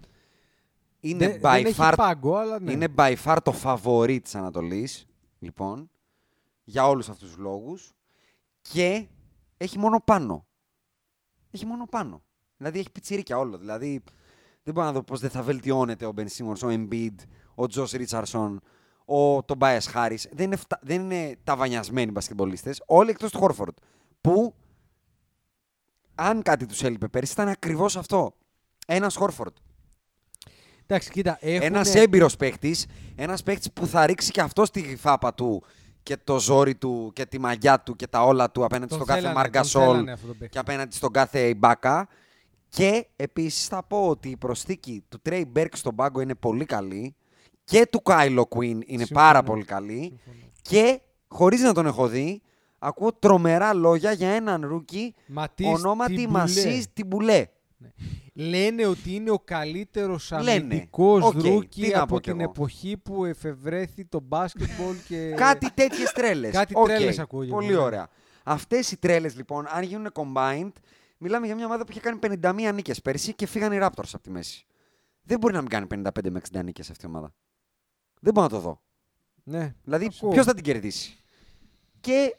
[1.00, 2.72] Είναι Δεν, by δεν έχει far πάγκο, αλλά ναι.
[2.72, 5.07] Είναι by far το φαβορί της Ανατολής,
[5.38, 5.90] λοιπόν,
[6.64, 7.92] για όλους αυτούς τους λόγους
[8.61, 9.07] και
[9.57, 10.46] έχει μόνο πάνω.
[11.55, 12.23] Έχει μόνο πάνω.
[12.57, 13.59] Δηλαδή έχει πιτσιρίκια όλο.
[13.59, 14.03] Δηλαδή
[14.62, 17.14] δεν μπορώ να δω πώς δεν θα βελτιώνεται ο Ben Simmons, ο Embiid,
[17.55, 18.57] ο Josh Richardson,
[19.05, 20.25] ο Tobias Harris.
[20.33, 20.79] Δεν είναι, φτα...
[20.83, 23.77] δεν είναι ταβανιασμένοι μπασκετμπολίστες, όλοι εκτός του Χόρφορντ.
[24.21, 24.55] Που
[26.14, 28.35] αν κάτι τους έλειπε πέρυσι ήταν ακριβώς αυτό.
[28.87, 29.57] Ένας Χόρφορντ.
[30.87, 31.64] Εντάξει, κοίτα, έχουνε...
[31.64, 35.64] Ένας έμπειρος παίκτης, ένας παίκτης που θα ρίξει και αυτό τη φάπα του
[36.05, 39.07] και το ζόρι του και τη μαγιά του και τα όλα του απέναντι τον στον
[39.07, 40.52] κάθε θέλανε, τον Μαρκ Γκασόλ θέλανε αυτό τον παίκτη.
[40.52, 42.09] και απέναντι στον κάθε Ιμπάκα.
[42.69, 47.15] Και επίσης θα πω ότι η προσθήκη του Τρέι Μπέρκ στον πάγκο είναι πολύ καλή
[47.65, 49.27] και του Kyle O'Quinn είναι Συμφωνώ.
[49.27, 50.00] πάρα πολύ καλή.
[50.25, 50.50] Συμφωνώ.
[50.63, 52.42] Και χωρίς να τον έχω δει,
[52.79, 56.38] ακούω τρομερά λόγια για έναν rookie Ματίς ονόματι Τιμπουλέ.
[56.38, 57.46] Ματίς Τιμπούλ.
[58.37, 60.50] Λένε ότι είναι ο καλύτερος Λένε.
[60.50, 62.50] αμυντικός Οκ, τι rookie να πω από κι την εγώ.
[62.50, 65.30] εποχή που εφευρέθη το μπάσκετμπολ και.
[65.37, 66.52] Κάτι τέτοιες τρέλες.
[66.52, 67.76] Κάτι τρέλες ακούγεται, Πολύ ναι.
[67.76, 68.08] ωραία.
[68.44, 70.72] Αυτές οι τρέλες λοιπόν, αν γίνουν combined,
[71.18, 74.22] μιλάμε για μια ομάδα που είχε κάνει 51 νίκες πέρσι και φύγαν οι Raptors από
[74.22, 74.66] τη μέση.
[75.22, 77.35] δεν μπορεί να μην κάνει 55 με 60 νίκες αυτή η ομάδα.
[78.20, 78.80] Δεν μπορώ να το δω.
[79.44, 79.74] Ναι.
[79.85, 80.30] Δηλαδή, Ακούω.
[80.30, 81.16] ποιος θα την κερδίσει;
[82.00, 82.37] Και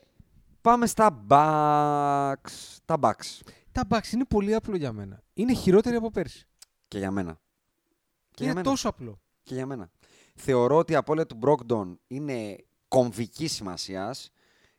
[0.62, 2.78] πάμε στα Bucks.
[2.86, 3.40] Τα Bucks.
[3.76, 5.24] Τα Bucks είναι πολύ απλό για μένα.
[5.34, 6.48] Είναι χειρότεροι από πέρσι.
[6.88, 7.34] Και για μένα.
[8.32, 8.70] Και για είναι μένα.
[8.70, 9.20] τόσο απλό.
[9.44, 9.90] Και για μένα.
[10.36, 12.58] Θεωρώ ότι η απώλεια του Μπρόκντον είναι
[12.88, 14.30] κομβικής σημασίας.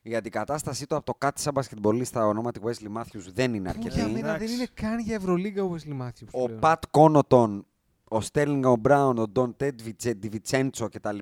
[0.03, 3.79] Γιατί η κατάστασή του από το κάτι σαν μπασκετμπολίστα ονόματι Wesley Matthews δεν είναι Που
[3.81, 4.11] για αρκετή.
[4.13, 4.55] μένα δεν Εντάξει.
[4.55, 6.29] είναι καν για Ευρωλίγκα ο Wesley Matthews.
[6.31, 6.61] Ο πλέον.
[6.61, 7.67] Πατ Κόνοτον,
[8.05, 11.19] ο Στέρλινγκ ο Μπράουν, ο Ντόντε Ντιβιντσέντσο κτλ.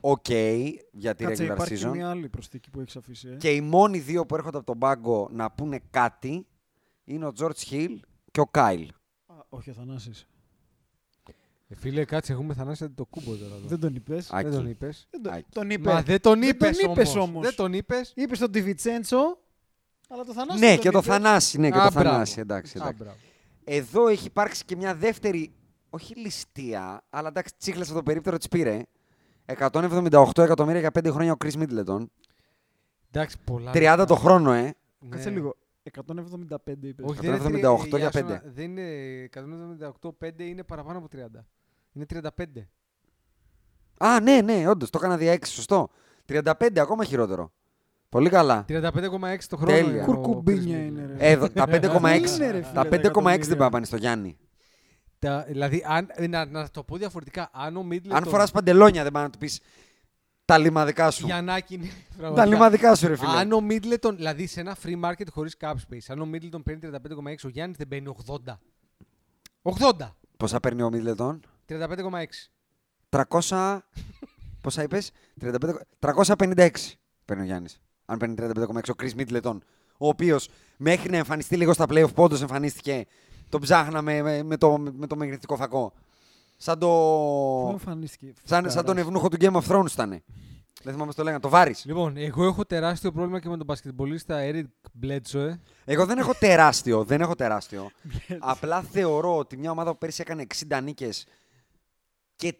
[0.00, 0.28] Οκ
[0.92, 1.90] για τη Κάτσε, regular υπάρχει και season.
[1.92, 3.28] μια άλλη προσθήκη που έχεις αφήσει.
[3.28, 3.36] Ε.
[3.36, 6.46] Και οι μόνοι δύο που έρχονται από τον πάγκο να πούνε κάτι
[7.04, 7.96] είναι ο George Hill
[8.30, 8.90] και ο Κάιλ.
[9.26, 10.26] Α, όχι, ο Θανάσης.
[11.68, 13.54] Ε, φίλε, κάτσε, έχουμε θανάσει το κούμπο τώρα.
[13.54, 13.66] Εδώ.
[13.66, 14.30] Δεν τον είπες.
[14.32, 14.56] Α, Δεν Άκη.
[14.56, 15.06] τον είπες.
[15.10, 15.46] Δεν τον, Άκη.
[15.52, 15.92] τον είπε.
[15.92, 17.28] Μα δεν τον Δεν είπες, τον είπες όμως.
[17.28, 17.42] όμως.
[17.42, 18.12] Δεν τον είπες.
[18.16, 19.38] Είπες τον Τιβιτσέντσο,
[20.08, 20.58] αλλά το Θανάση.
[20.60, 21.10] Ναι, δεν και το είπες.
[21.10, 21.58] Θανάση.
[21.58, 22.08] Ναι, και Α, το μπράβο.
[22.10, 22.40] Θανάση.
[22.40, 23.02] Εντάξει, Α, εντάξει.
[23.02, 23.16] μπράβο.
[23.64, 25.52] Εδώ έχει υπάρξει και μια δεύτερη,
[25.90, 28.82] όχι ληστεία, αλλά εντάξει, τσίχλες από το περίπτερο της πήρε.
[29.46, 32.06] 178 εκατομμύρια για 5 χρόνια ο Chris Middleton.
[33.10, 33.70] Εντάξει, πολλά.
[33.74, 34.62] 30 το χρόνο, ε.
[34.62, 35.08] Ναι.
[35.08, 35.56] Κάτσε λίγο.
[35.92, 37.06] 175 είπες.
[37.08, 38.42] Όχι, δεν είναι 178 τρι- για Άσονα, πέντε.
[38.54, 39.28] Δεν είναι
[40.02, 41.44] 178, 5 είναι παραπάνω από 30.
[41.92, 42.66] Είναι 35.
[43.98, 45.88] Α, ναι, ναι, όντως, το έκανα δια 6, σωστό.
[46.28, 47.52] 35, ακόμα χειρότερο.
[48.08, 48.64] Πολύ καλά.
[48.68, 49.72] 35,6 το χρόνο.
[49.72, 49.90] Τέλεια.
[49.92, 51.12] είναι ο Κουρκουμπίνια Chris είναι, ρε.
[51.14, 51.18] Middleton.
[51.20, 52.36] Εδώ, τα 5,6.
[52.36, 53.46] Είναι, ρε, τα φίλε, 5,6 δεν εκατομμύρια.
[53.48, 54.36] πάει να πάνε στο Γιάννη.
[55.18, 58.10] Τα- δηλαδή, αν, ε, να, να το πω διαφορετικά, αν ο Middleton...
[58.10, 59.60] Αν φοράς παντελόνια, δεν πάει να του πεις
[60.44, 61.26] τα λιμαδικά σου.
[61.26, 61.86] Γιαννάκη είναι.
[61.86, 62.46] Τα πραγματικά.
[62.46, 63.30] λιμαδικά σου, ρε φίλε.
[63.30, 66.90] Αν ο Middleton, δηλαδή σε ένα free market χωρίς cap space, αν ο Middleton παίρνει
[66.92, 68.58] 35,6, ο Γιάννης δεν παίρνει 80.
[69.62, 70.10] 80!
[70.36, 72.50] Πόσα παίρνει ο Μίτλετον; 35,6.
[73.08, 73.78] 300.
[74.60, 75.10] Πόσα είπες,
[75.98, 76.70] 356
[77.24, 77.80] παίρνει ο Γιάννης.
[78.04, 79.58] Αν παίρνει 35,6 ο Chris Middleton.
[79.98, 83.06] Ο οποίος μέχρι να εμφανιστεί λίγο στα playoff, πόντο εμφανίστηκε.
[83.48, 85.92] Τον ψάχναμε με, με το, με το μεγεθυντικό φακό.
[86.56, 86.86] Σαν, το...
[87.64, 88.32] Πού εμφανίστηκε.
[88.44, 89.04] σαν, σαν τον Φουκάρας.
[89.06, 90.22] ευνούχο του Game of Thrones ήταν.
[90.82, 91.40] Δεν θυμάμαι πώς το λέγανε.
[91.42, 91.74] Το βάρη.
[91.84, 94.64] Λοιπόν, εγώ έχω τεράστιο πρόβλημα και με τον μπασκετμπολίστα Eric
[95.02, 95.50] Bledsoe.
[95.84, 97.04] Εγώ δεν έχω τεράστιο.
[97.04, 97.90] δεν έχω τεράστιο.
[98.38, 101.26] Απλά θεωρώ ότι μια ομάδα που πέρυσι έκανε 60 νίκες
[102.36, 102.54] και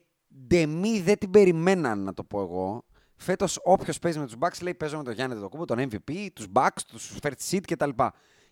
[0.47, 2.85] ντεμή δεν την περιμέναν, να το πω εγώ.
[3.17, 6.47] Φέτος, όποιος παίζει με τους Bucks λέει: Παίζω με τον Γιάννη Δεδοκούμπο, τον MVP, τους
[6.53, 7.91] Bucks, τους First Seed κτλ.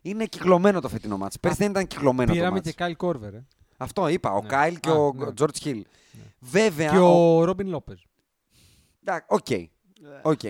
[0.03, 1.41] Είναι κυκλωμένο το φετινό μάτς.
[1.41, 2.75] Πέρυσι δεν ήταν κυκλωμένο το Πήραμε μάτς.
[2.75, 3.33] και Kyle Korver.
[3.33, 3.45] Ε.
[3.83, 4.33] Αυτό είπα.
[4.33, 4.49] Ο Ναι.
[4.49, 5.27] Κάιλ και Α, ο ναι.
[5.41, 5.81] George Hill.
[6.39, 6.91] Βέβαια.
[6.91, 7.95] Και ο Ρόμπιν Λόπεζ.
[9.05, 9.47] Εντάξει, Οκ.
[10.23, 10.41] Οκ.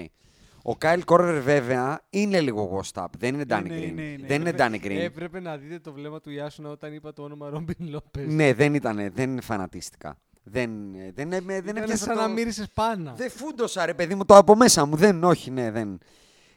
[0.62, 3.07] Ο Κάιλ Κόρβερ βέβαια είναι λίγο washed up.
[3.18, 3.83] Δεν είναι Danny Είναι, Green.
[3.89, 4.26] είναι, είναι.
[4.26, 4.91] Δεν είναι Danny Green.
[5.01, 8.20] Έπρεπε να δείτε το βλέμμα του Ιάσουνα όταν είπα το όνομα Ρόμπιν Λόπεζ.
[8.24, 9.12] Ναι, δεν ήταν.
[9.12, 10.18] Δεν φανατίστηκα.
[10.45, 10.70] Δεν,
[11.14, 12.20] δεν, δεν, δεν Ήταν έπιασε σαν το...
[12.20, 13.12] να μύρισες πάνα.
[13.12, 14.97] Δεν φούντωσα ρε παιδί μου το από μέσα μου.
[14.97, 15.99] Δεν, όχι, ναι, δεν.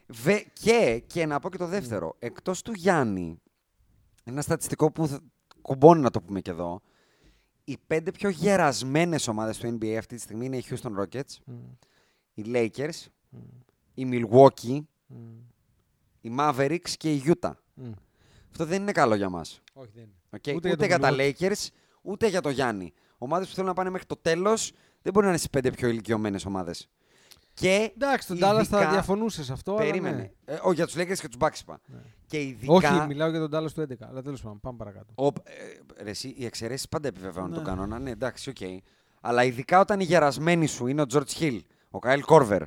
[0.08, 2.16] Βε, και, και να πω και το δεύτερο.
[2.20, 3.42] Εκτός του Γιάννη,
[4.24, 5.20] ένα στατιστικό που θα-
[5.66, 6.82] κουμπώνει να το πούμε και εδώ,
[7.64, 11.54] οι πέντε πιο γερασμένες ομάδες του NBA αυτή τη στιγμή είναι οι Houston Rockets, Μμ,
[12.34, 13.38] οι Lakers, μμ,
[13.94, 15.18] οι Milwaukee, μμ,
[16.22, 17.52] οι Mavericks και οι Utah.
[17.74, 17.92] μμ.
[18.50, 19.62] Αυτό δεν είναι καλό για μας.
[19.74, 20.14] Όχι, δεν είναι.
[20.30, 20.56] Okay?
[20.56, 21.68] Ούτε Ούτε, για για, τον τα Lakers,
[22.02, 22.94] ούτε για το Γιάννη.
[23.18, 25.88] Ομάδες που θέλουν να πάνε μέχρι το τέλος δεν μπορεί να είναι στις πέντε πιο
[25.88, 26.90] ηλικιωμένες ομάδες.
[27.62, 29.72] Και Εντάξει, τον Dallas θα ειδικά- διαφωνούσε σε αυτό.
[29.72, 30.16] αλλά Περίμενε.
[30.46, 30.54] ναι.
[30.54, 31.80] Ε, όχι, για τους Lakers και τους Bucks είπα.
[31.86, 31.98] Ναι.
[32.28, 32.74] Και ειδικά...
[32.74, 33.94] Όχι, μιλάω για τον Dallas του 11.
[34.10, 35.14] Αλλά τέλος πάντων, πάμε παρακάτω.
[35.16, 37.56] Ο, ε, ρε, εσύ, οι εξαιρέσεις πάντα επιβεβαιώνουν Ναι.
[37.56, 38.00] τον κανόνα.
[38.00, 38.56] Ναι, εντάξει, οκ.
[39.22, 41.60] Αλλά ειδικά όταν οι γερασμένοι σου είναι ο George Hill,
[41.92, 42.62] ο Kyle Korver,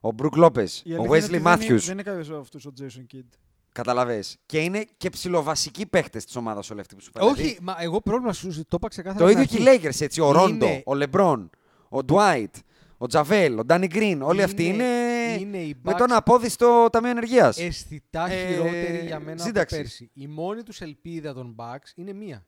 [0.00, 1.78] ο Brook Lopez, Η ο αλήθεια είναι Wesley ότι δεν είναι- Matthews.
[1.84, 3.24] Δεν είναι κάποιος αυτός ο Jason Kidd.
[3.72, 4.36] Κατάλαβες.
[4.46, 7.32] Και είναι και ψιλοβασικοί παίχτες της ομάδας όλοι αυτοί που σου φέρνουν.
[7.32, 9.24] Όχι, μα εγώ πρόβλημα σου το είπα ξεκάθαρα.
[9.24, 9.84] Το στην ίδιο και αρχή.
[9.84, 10.20] οι Lakers, έτσι.
[10.20, 11.50] Ο Ρόντο, Είναι- ο Λεμπρόν,
[11.88, 12.50] ο Dwight,
[12.98, 14.22] ο Τζαβέλ, ο Ντάνι Γκριν.
[14.22, 17.58] Όλοι αυτοί Είναι- είναι, είναι οι με Bucks- τον απόδιστο Ταμείο Ενεργείας.
[17.58, 19.74] Αισθητά Ε, χειρότερη για μένα σύνταξη.
[19.74, 20.10] από πέρσι.
[20.14, 22.46] Η μόνη τους ελπίδα των Bucks είναι μία.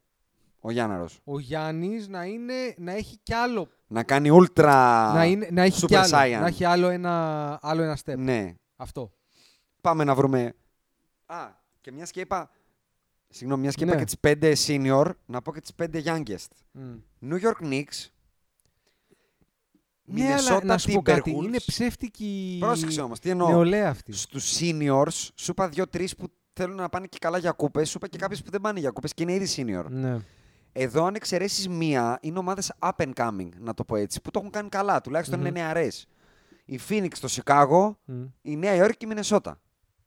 [0.60, 1.20] Ο Γιάνναρος.
[1.24, 3.68] Ο Γιάννης να, είναι, να έχει κι άλλο.
[3.86, 5.10] Να κάνει ultra.
[5.14, 6.08] να, είναι, να έχει Super κι άλλο.
[6.14, 6.40] Saiyan.
[6.40, 8.16] Να έχει άλλο ένα, άλλο ένα step.
[8.16, 8.54] Ναι.
[8.76, 9.12] Αυτό.
[9.80, 10.54] Πάμε να βρούμε.
[11.26, 11.36] Α,
[11.80, 12.50] και μιας και είπα.
[13.28, 13.98] Συγγνώμη, μιας και είπα Ναι.
[13.98, 16.48] και τις πέντε senior, να πω και τις πέντε youngest.
[16.72, 16.94] Μμ.
[17.30, 18.08] New York Knicks.
[20.12, 21.34] Ναι, αλλά να σου πω κάτι.
[21.36, 21.44] Timberwolves.
[21.44, 23.48] Είναι ψεύτικη Πρόσεξε όμως, τι εννοώ.
[23.48, 24.12] νεολαία αυτή.
[24.12, 27.88] Στου seniors, σου είπα δύο-τρεις που θέλουν να πάνε και καλά για κούπες.
[27.90, 29.84] Σου είπα και κάποιες που δεν πάνε για κούπες και είναι ήδη senior.
[29.90, 30.16] Ναι.
[30.72, 34.38] Εδώ, αν εξαιρέσεις μία, είναι ομάδες up and coming, να το πω έτσι, που το
[34.38, 35.00] έχουν κάνει καλά.
[35.00, 35.46] Τουλάχιστον Μμμ.
[35.46, 36.06] είναι νεαρές.
[36.64, 38.22] Η Phoenix, το Chicago, Μμ.
[38.42, 39.60] η Νέα Υόρκη και η Μινεσότα.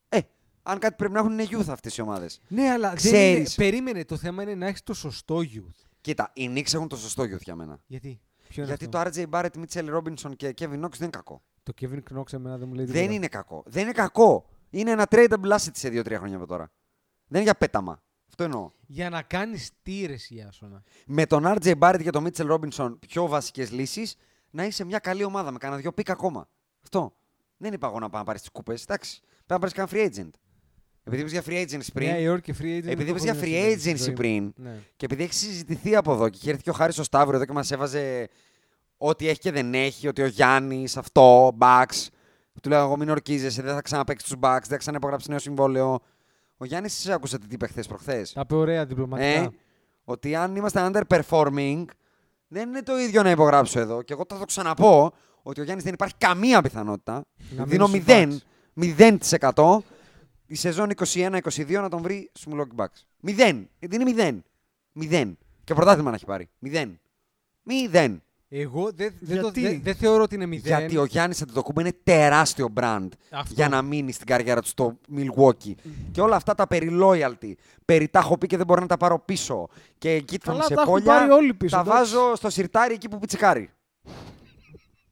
[0.10, 0.20] Ε,
[0.64, 2.42] αν κάτι πρέπει να έχουν είναι youth αυτές οι ομάδες.
[2.48, 3.56] Ναι, αλλά δεν Ξέρεις.
[3.56, 4.06] είναι, περίμενε.
[4.06, 5.86] Το θέμα είναι να έχεις το σωστό youth.
[6.02, 7.80] Κοίτα, οι Knicks έχουν το σωστό youth για μένα.
[7.88, 8.22] Γιατί;
[8.54, 11.44] Ποιο είναι Γιατί αυτό; το RJ Barrett, Mitchell Robinson και Kevin Knox δεν είναι κακό.
[11.64, 13.14] Το Kevin Knox εμένα δεν μου λέει Δεν τίποτα.
[13.14, 13.64] είναι κακό.
[13.66, 14.50] Δεν είναι κακό.
[14.70, 16.72] Είναι ένα tradable asset σε 2-3 χρόνια από τώρα.
[17.28, 18.02] Δεν είναι για πέταμα.
[18.28, 18.72] Αυτό εννοώ.
[18.86, 22.98] Για να κάνεις τι ρε εσύ, Ιάσονα; Με τον RJ Barrett και τον Mitchell Robinson
[23.00, 24.16] πιο βασικές λύσεις
[24.50, 26.50] να είσαι μια καλή ομάδα με κανένα δυο pick ακόμα.
[26.84, 27.16] Αυτό.
[27.58, 28.82] Δεν είπα εγώ να πάω να πάρεις τις κούπες.
[28.84, 29.20] Εντάξει.
[29.46, 30.30] Πρέπει να πάρεις καν free agent.
[31.04, 32.08] Επειδή είπες για free agency πριν.
[32.08, 32.88] Νέα Υόρκη free agent.
[32.88, 34.14] Επειδή δεν είπες για έχω free χωρίσει στη agency ζωή μου.
[34.14, 34.54] πριν.
[34.56, 34.80] Ναι.
[34.96, 37.46] Και επειδή έχεις συζητηθεί από εδώ και είχε έρθει και ο Χάρης ο Σταύρος εδώ
[37.46, 38.30] και μας έβαζε
[38.98, 42.08] ό,τι έχει και δεν έχει, ότι ο Γιάννης, αυτό, Bucks.
[42.62, 46.00] Του λέω εγώ μην ορκίζεσαι, δεν θα ξαναπέξει τους Bucks, δεν θα ξαναυπογράψεις νέο συμβόλαιο.
[46.58, 49.28] Ο Γιάννης, άκουσες τι είπε χθες προχθές; Τα είπε ωραία διπλωματικά.
[49.28, 49.50] Ε,
[50.04, 51.86] ότι αν είμαστε underperforming,
[52.48, 54.02] δεν είναι το ίδιο να υπογράψω εδώ.
[54.02, 55.12] Και εγώ θα το ξαναπώ
[55.44, 57.26] ότι ο Γιάννης δεν υπάρχει καμία πιθανότητα.
[57.56, 58.44] Να Δίνω μείνεις στους
[58.74, 59.84] 0, 0%
[60.46, 63.04] η σεζόν 21-22 να τον βρει στου Milwaukee Bucks.
[63.28, 63.68] 0.
[63.80, 64.42] Γιατί είναι 0.
[65.12, 65.34] 0.
[65.64, 66.50] Και πρωτάθλημα να έχει πάρει.
[66.66, 67.00] 0.
[67.92, 68.18] 0.
[68.56, 70.78] Εγώ δεν δεν το- Γιατί; δεν- δεν θεωρώ ότι είναι μηδέν.
[70.80, 73.54] Γιατί ο Γιάννης Αντετοκούμπο είναι τεράστιο brand Αυτό.
[73.54, 75.74] για να μείνει στην καριέρα του στο Milwaukee.
[76.12, 77.52] Και όλα αυτά τα περί loyalty,
[77.86, 79.68] περί τα έχω πει και δεν μπορώ να τα πάρω πίσω.
[79.98, 82.00] Και εκεί θα Καλά, μου σε τα έχουν κόλλια, πάρει όλοι πίσω, τα εντάξει.
[82.16, 83.70] βάζω στο σιρτάρι εκεί που πιτσικάρει.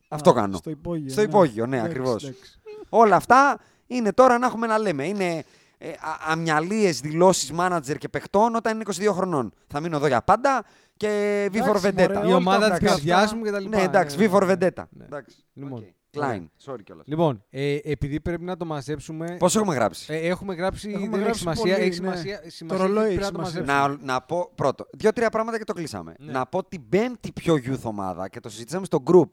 [0.08, 0.58] Αυτό Α, κάνω.
[0.58, 1.10] Στο υπόγειο.
[1.12, 2.24] Στο υπόγειο, ναι, Εντάξει, ακριβώς.
[2.24, 2.60] εντάξει.
[2.90, 3.60] Όλα αυτά
[3.96, 5.08] είναι τώρα να έχουμε να λέμε.
[5.08, 5.44] Είναι
[5.78, 9.54] ε, α- αμυαλίες δηλώσεις μάνατζερ και παιχτών όταν είναι 22 χρονών.
[9.68, 10.66] Θα μείνω εδώ για πάντα
[10.98, 11.08] και
[11.54, 12.14] V for Εντάξει, Vendetta.
[12.14, 13.68] μωρέ, Η όλα ομάδα τα της εντάξει, καρδιάς αυτά- μου κτλ.
[13.70, 14.84] Ναι, εντάξει, V for Vendetta.
[14.90, 15.06] Ναι.
[15.06, 15.36] Εντάξει.
[15.54, 15.84] Λοιπόν, οκ.
[16.18, 17.06] Klein, sorry κιόλας.
[17.08, 19.36] Λοιπόν, ε, επειδή πρέπει να το μαζέψουμε.
[19.40, 20.90] Πόσο έχουμε γράψει; Ε, έχουμε γράψει.
[20.90, 21.62] Έχουμε δεν γράψει έχει σημασία.
[21.76, 21.96] πολύ, έχει ναι.
[21.96, 23.76] σημασία, σημασία ρολόι έχει, έχει πρέπει να το σημασία.
[23.76, 24.04] μαζέψουμε.
[24.06, 24.86] Να, να πω πρώτο.
[24.92, 26.14] Δύο-τρία πράγματα και το κλείσαμε.
[26.20, 26.32] Ναι.
[26.32, 29.30] Να πω την πέμπτη πιο youth ομάδα και το συζητήσαμε στο group.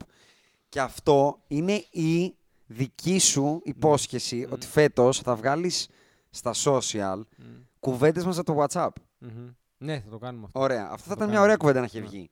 [0.69, 2.35] Και αυτό είναι η
[2.71, 5.87] δική σου υπόσχεση ότι φέτος θα βγάλεις
[6.29, 7.21] στα social
[7.79, 8.89] κουβέντες μας από το WhatsApp.
[9.17, 9.49] Μμμ.
[9.77, 10.59] Ναι, θα το κάνουμε αυτό.
[10.59, 10.83] Ωραία.
[10.91, 11.31] Αυτό θα το ήταν κάνουμε.
[11.35, 12.05] μια ωραία κουβέντα να έχει Ναι.
[12.05, 12.29] βγει.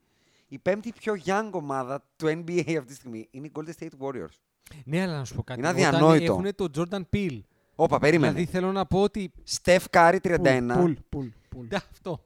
[0.48, 4.36] Η πέμπτη πιο young ομάδα του NBA αυτή τη στιγμή είναι οι Golden State Warriors.
[4.84, 5.60] Ναι, αλλά να σου πω κάτι.
[5.60, 6.32] Είναι Όταν αδιανόητο.
[6.32, 7.40] Έχουν το Jordan Peele.
[7.74, 8.32] Όπα, περίμενε.
[8.32, 9.32] Δηλαδή θέλω να πω ότι.
[9.62, 10.70] Steph Curry 31.
[10.80, 11.66] Πουλ, πουλ, πουλ.
[11.70, 12.24] Ναι, Αυτό.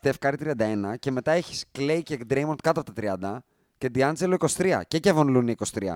[0.00, 3.38] Steph Curry 31 και μετά έχεις Clay και Draymond κάτω από τα 30
[3.78, 5.94] και D'Angelo 23 και Kevin Looney 23.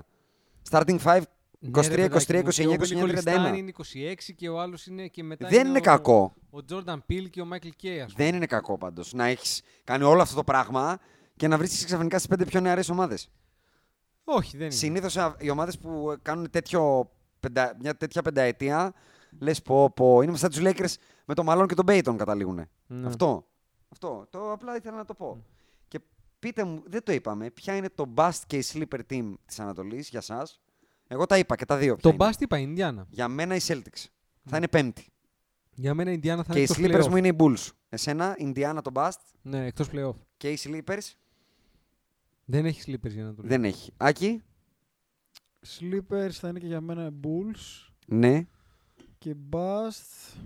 [0.71, 1.21] Starting 5
[1.59, 3.25] Ναι, 23, ρε, παιδάκι 23, μου, και 29, ο 29, Willie 31.
[3.25, 5.49] Cauley-Stein είναι 26 και ο άλλος είναι και μετά.
[5.49, 6.35] Δεν είναι ο- κακό.
[6.51, 8.25] Ο Jordan Peele και ο Michael Kay, ας πούμε.
[8.25, 10.99] Δεν είναι κακό πάντως να έχεις κάνει όλο αυτό το πράγμα
[11.37, 13.31] και να βρίσκει ξαφνικά στις πέντε πιο νεαρές ομάδες.
[14.25, 14.75] Όχι, δεν είναι.
[14.75, 17.11] Συνήθως οι ομάδες που κάνουν τέτοιο,
[17.41, 18.93] πεντα, μια τέτοια πενταετία
[19.39, 20.21] λες πω, πω.
[20.23, 20.95] Είναι σαν τους Lakers
[21.25, 22.69] με τον Μαλόν και τον Μπέιτον καταλήγουν.
[22.87, 23.07] Ναι.
[23.07, 23.47] Αυτό.
[23.93, 24.27] Αυτό.
[24.31, 25.45] Το απλά ήθελα να το πω.
[26.39, 29.61] Και πείτε μου, δεν το είπαμε, ποια είναι το bust και η sleeper team της
[29.61, 30.49] Ανατολής για εσά.
[31.07, 31.97] Εγώ τα είπα και τα δύο.
[31.97, 32.19] ποια Το είναι.
[32.37, 33.07] Bast είπα Ινδιάνα.
[33.11, 34.05] Για μένα οι Celtics.
[34.45, 35.07] Θα είναι πέμπτη.
[35.75, 37.69] Για μένα η Ινδιάνα θα και οι είναι sleepers εκτός μου είναι οι Bulls.
[37.89, 39.11] Εσένα, Indiana το bust;
[39.43, 40.15] Ναι, εκτός playoff.
[40.37, 41.13] και οι sleepers;
[42.45, 43.51] Δεν έχει sleepers για να το λέω.
[43.51, 43.93] δεν έχει.
[43.97, 44.43] Άκη;
[45.79, 48.47] Sleepers θα είναι και για μένα Bulls Ναι.
[49.19, 50.37] και Bust.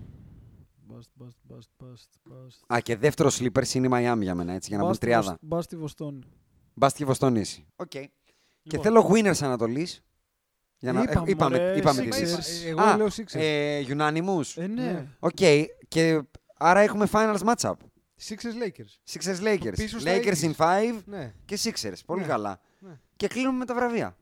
[0.92, 2.74] Bust, Bust, Bust, Bust, Bust.
[2.76, 5.38] Α, και δεύτερο sleepers είναι η Miami για μένα, έτσι, για να μπουν Bust, τριάδα.
[5.40, 6.20] Βοσ- Bust στη Βοστόνη.
[6.74, 7.66] Μπας και Βοστόνη εσύ.
[7.76, 7.88] Οκ.
[7.88, 8.10] Και
[8.62, 8.82] Λοιπόν.
[8.82, 10.04] θέλω winners Ανατολής.
[10.78, 11.02] Για να...
[11.02, 12.10] Είπαμε, ε, είπαμε, ρε, είπαμε Sixers.
[12.10, 12.64] τι Είπα- εσείς.
[12.64, 13.34] Εγώ Α, λέω Sixers.
[13.40, 14.52] ε, unanimous.
[14.62, 15.08] Ε, ναι.
[15.18, 15.38] Οκ.
[15.88, 16.22] Και
[16.58, 17.72] άρα έχουμε finals matchup.
[18.28, 19.12] Sixers Lakers.
[19.12, 19.72] Sixers Lakers.
[19.76, 21.34] Πίσω στα Lakers in 5 Ναι.
[21.44, 21.98] και Sixers.
[22.06, 22.26] Πολύ Ναι.
[22.26, 22.60] καλά.
[22.78, 22.98] Ναι.
[23.16, 24.16] Και κλείνουμε με τα βραβεία.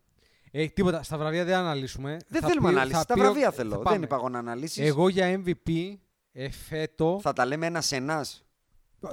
[0.50, 1.02] Ε, τίποτα.
[1.02, 2.16] Στα βραβεία δεν αναλύσουμε.
[2.28, 2.96] Δεν Θα θέλουμε πει- ανάλυση.
[2.98, 3.76] θα Τα πει ο- βραβεία θα θέλω.
[3.78, 3.90] πάμε.
[3.96, 4.86] Δεν είπα εγώ να αναλύσεις.
[4.86, 5.98] Εγώ για MVP
[6.32, 7.18] ε, φέτο.
[7.22, 8.46] Θα τα λέμε ένα ένας.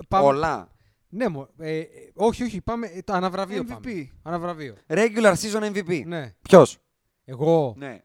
[0.07, 0.70] Πάμε- Όλα.
[1.09, 2.61] Ναι, μω, ε, ε, όχι, όχι.
[2.61, 2.88] Πάμε.
[2.88, 3.61] ε, Το αναβραβείο.
[3.68, 3.84] MVP.
[3.84, 4.09] Πάμε.
[4.24, 4.76] Αναβραβείο.
[4.88, 6.03] Regular season MVP.
[6.05, 6.34] Ναι.
[6.41, 6.78] Ποιος;
[7.24, 7.74] Εγώ.
[7.78, 8.03] Ναι.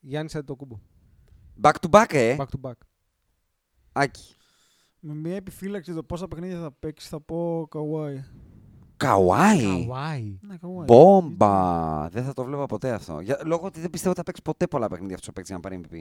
[0.00, 0.80] Γιάννης Αντιτοκούμπο.
[1.62, 2.36] Back to back, ε.
[2.38, 2.72] Back to back.
[3.92, 4.34] Άκη.
[5.00, 8.24] Με μια επιφύλαξη το πόσα παιχνίδια θα παίξει θα πω Καουάι.
[8.96, 10.38] Καουάι; Καουάι.
[10.40, 10.84] Ναι, Καουάι.
[10.86, 12.08] Μπόμπα.
[12.08, 13.20] Δεν θα το βλέπα ποτέ αυτό.
[13.20, 15.60] Για, λόγω ότι δεν πιστεύω ότι θα παίξει ποτέ πολλά παιχνίδια αυτός ο παίκτη για
[15.62, 16.00] να πάρει MVP.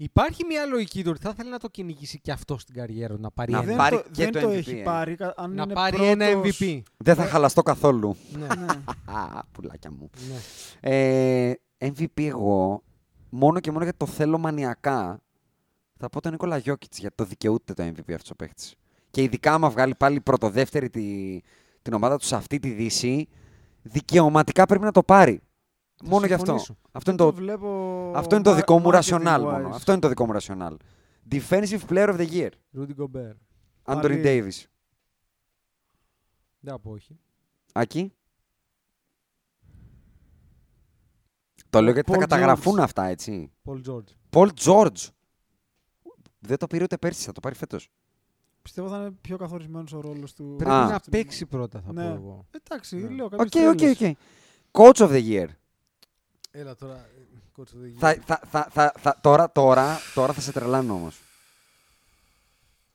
[0.00, 3.20] Υπάρχει μια λογική του ότι θα ήθελε να το κυνηγήσει και αυτό στην καριέρα του,
[3.20, 3.66] να πάρει Να ένα.
[3.66, 4.82] Δεν πάρει το, και δεν το το MVP, έχει ε.
[4.82, 5.14] πάρει.
[5.14, 6.82] κα- Αν να είναι πάρει πρώτος- ένα MVP.
[6.96, 8.16] Δεν θα χαλαστώ καθόλου.
[8.32, 8.46] ναι.
[8.46, 8.66] Ναι.
[9.18, 10.10] Α, πουλάκια μου.
[10.28, 10.36] ναι.
[11.50, 12.82] Ε, MVP εγώ,
[13.28, 15.20] μόνο και μόνο γιατί το θέλω μανιακά,
[15.98, 18.74] θα πω τον Νίκολα Γιώκητς, γιατί το δικαιούται το MVP αυτός ο παίχτης.
[19.10, 21.40] Και ειδικά άμα βγάλει πάλι πρωτοδεύτερη τη,
[21.82, 23.28] την ομάδα του σε αυτή τη δύση,
[23.82, 25.40] δικαιωματικά πρέπει να το πάρει.
[26.04, 26.44] Μόνο γι' αυτό.
[26.58, 26.76] συμφωνήσω.
[26.92, 29.40] Αυτό είναι Δεν το, βλέπω αυτό είναι το mar- δικό μου marketing rational wise.
[29.40, 29.68] μόνο.
[29.68, 30.76] Αυτό είναι το δικό μου rational.
[31.30, 32.50] Defensive Player of the Year.
[32.78, 33.36] Rudy Gobert.
[33.84, 34.20] Anthony Πάλι.
[34.24, 34.64] Davis.
[36.60, 37.18] Δεν θα πω όχι.
[37.72, 38.12] Άκη.
[41.70, 42.82] Το λέω γιατί θα Paul καταγραφούν George.
[42.82, 43.52] αυτά, έτσι.
[43.64, 44.04] Paul George.
[44.30, 45.06] Paul George.
[46.38, 47.88] Δεν το πήρε ούτε πέρσι, θα το πάρει φέτος.
[48.62, 50.54] Πιστεύω θα είναι πιο καθορισμένος ο ρόλος του.
[50.58, 50.86] Πρέπει Α.
[50.88, 52.08] να παίξει πρώτα, θα Ναι.
[52.08, 52.46] πω εγώ.
[52.50, 53.08] Εντάξει, Ναι.
[53.08, 54.00] λέω Οκ, κάποιες οκ, τρέλες.
[54.00, 54.16] οκ.
[54.70, 55.46] Coach of the year.
[56.50, 57.08] Έλα τώρα.
[57.52, 61.20] Κότσο δεν Θα, θα, θα, θα, θα, τώρα, τώρα, τώρα θα σε τρελάνω όμως.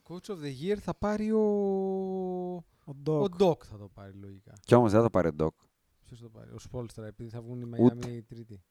[0.07, 1.39] Coach of the Year θα πάρει ο...
[2.85, 3.19] Ο Doc.
[3.21, 4.53] Ο Doc θα το πάρει λογικά.
[4.65, 5.53] Κι όμως δεν θα το πάρει ο Ντοκ.
[6.05, 6.49] Ποιος θα το πάρει.
[6.51, 8.07] Ο Spolstra, επειδή θα βγουν οι Ούτε.
[8.07, 8.63] Miami τρίτη.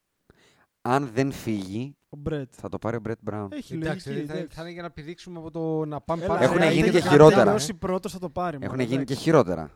[0.82, 2.52] Αν δεν φύγει, Ο Μπρετ.
[2.56, 3.52] θα το πάρει ο Μπρετ Μπράουν.
[3.52, 4.10] Έχει Εντάξει, λογική.
[4.10, 4.56] δηλαδή θα, εντάξει.
[4.56, 6.84] θα είναι για να πηδήξουμε από το να πάμε Έλα, πάρα Έχουν ρε, γίνει αν
[6.84, 7.40] και τελει- χειρότερα.
[7.40, 8.56] Αν τελειώσει πρώτος θα το πάρει.
[8.60, 9.22] Έχουν μωρέ, γίνει και εντάξει.
[9.22, 9.70] χειρότερα.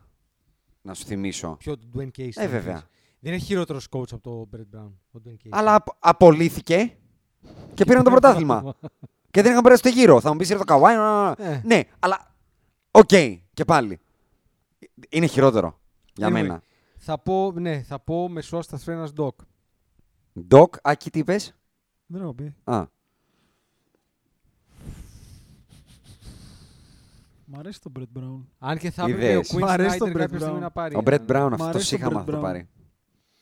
[0.82, 1.56] Να σου θυμίσω.
[1.58, 2.30] Ποιο του Dwayne Casey.
[2.34, 2.82] Ε, βέβαια.
[3.20, 4.90] Δεν είναι χειρότερο coach από το Brett Brown.
[5.12, 5.48] Ο Dwayne Casey.
[5.50, 6.96] Αλλά απ- απολύθηκε
[7.74, 8.74] και πήραν το πρωτάθλημα.
[9.30, 10.20] και δεν είχαν περάσει το γύρο.
[10.20, 10.94] Θα μου πεις ρε το καβάι.
[10.96, 11.44] να, να, να.
[11.50, 11.62] Ε.
[11.64, 12.34] Ναι, αλλά.
[12.90, 13.06] Οκ,
[13.54, 14.00] και πάλι.
[15.08, 15.78] Είναι χειρότερο.
[16.14, 16.32] Για Anyway.
[16.32, 16.62] μένα.
[16.96, 19.30] Θα πω, ναι, θα πω μεσόαστα ένας Doc.
[20.46, 21.54] Ντοκ, Άκη, τι είπες;
[22.06, 22.54] Δεν έχω πει.
[22.64, 22.84] Α,
[27.44, 28.48] Μ' αρέσει το Μπρετ Μπράουν.
[28.58, 29.52] Αν και θα έπρεπε ο Είδες.
[29.54, 30.60] Quinn Μ' αρέσει το Snyder Brett κάποια στιγμή Brown.
[30.60, 30.94] να πάρει.
[30.96, 31.26] ο Μπρετ έναν.
[31.26, 32.42] Μπράουν Μ' αυτό αρέσει το είχαμε Brett αυτό το Brown.
[32.42, 32.68] πάρει.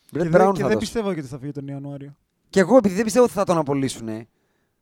[0.05, 0.91] Και, Μπρετ δεν, Μπράουν και θα δεν δώσει.
[0.91, 2.15] πιστεύω ότι θα φύγει τον Ιανουάριο.
[2.49, 4.27] Και εγώ επειδή δεν πιστεύω ότι θα τον απολύσουν.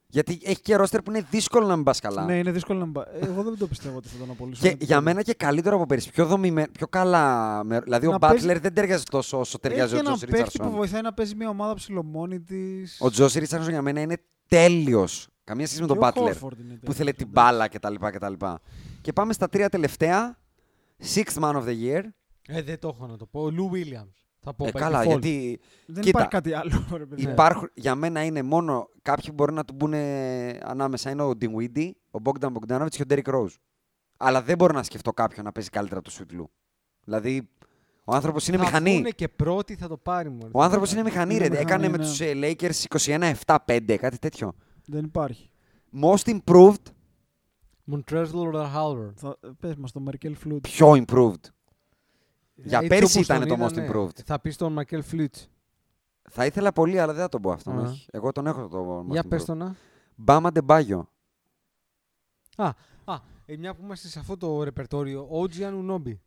[0.08, 2.26] Γιατί έχει και ρόστερ που είναι δύσκολο να μην πας καλά.
[2.26, 3.02] Ναι, είναι δύσκολο να μπα.
[3.22, 4.70] Εγώ δεν το πιστεύω ότι θα τον απολύσουν.
[4.70, 6.12] Και για μένα και καλύτερο από πέρυσι.
[6.12, 7.64] Πιο δομημένο, πιο καλά.
[7.64, 10.26] με- Δηλαδή ο Να Μπάτλερ παίζει- δεν ταιριάζει τόσο όσο ταιριάζει Έχει ο ένα Τζο
[10.26, 10.76] παίχτη που Ρίτσαρσον.
[10.78, 12.98] βοηθάει να παίζει μια ομάδα ψηλομόνη της.
[13.00, 14.18] Ο Τζο Ρίτσαρσον για μένα είναι
[14.48, 15.28] τέλειος.
[15.44, 16.36] Καμία σχέση με τον Μπάτλερ.
[16.86, 17.94] Που θέλει την μπάλα κτλ.
[18.00, 18.34] κτλ.
[19.02, 20.38] Και πάμε στα τρία τελευταία.
[21.16, 22.02] Sixth man of the year.
[22.48, 23.42] Ε, δεν το έχω να το πω.
[23.44, 24.23] Ο Lou Williams.
[24.46, 25.08] Θα πω Ε, by καλά, default.
[25.08, 26.10] γιατί Δεν Κοίτα.
[26.10, 26.86] υπάρχει κάτι άλλο.
[26.98, 27.32] Ρε, παιδιά.
[27.32, 29.94] υπάρχουν, για μένα είναι μόνο κάποιοι που μπορεί να του μπουν
[30.64, 31.10] ανάμεσα.
[31.10, 33.56] Είναι ο Dinwiddie, ο Bogdan Bogdanovic και ο Derrick Rose.
[34.18, 36.46] Αλλά δεν μπορώ να σκεφτώ κάποιον να παίζει καλύτερα από το Sweet Lou.
[37.04, 37.50] Δηλαδή,
[38.04, 38.92] ο άνθρωπος είναι θα μηχανή.
[38.92, 40.50] βγούνε και πρώτοι θα το πάρει μόνο.
[40.52, 41.60] Ο άνθρωπος είναι μηχανή, Είναι ρε.
[41.60, 42.70] Έκανε με μηχανή, τους
[43.02, 44.54] Lakers 21-7-5, κάτι τέτοιο.
[44.86, 45.50] Δεν υπάρχει.
[46.02, 46.84] Most improved,
[47.92, 49.12] Montrezl Harrell.
[49.16, 49.38] Θα...
[49.60, 50.68] Πες μας το Μαρκέλ Φλουτ.
[50.68, 51.40] πιο improved.
[52.64, 54.20] Για Έτσι πέρσι όπως ήταν τον το είδανε, most improved.
[54.26, 55.36] Θα πεις τον Μακέλ Φλίτ.
[56.30, 57.80] Θα ήθελα πολύ, αλλά δεν θα τον πω αυτόν.
[57.80, 57.90] Α.
[57.90, 58.08] όχι.
[58.12, 59.30] Εγώ τον έχω το most Για improved.
[59.30, 59.76] πες το να.
[60.16, 61.10] Μπάμα Ντεμπάγιο.
[62.56, 62.70] Α,
[63.46, 66.22] ε, μια που είμαστε σε αυτό το ρεπερτόριο, ο Τζιάν Ουνόμπι.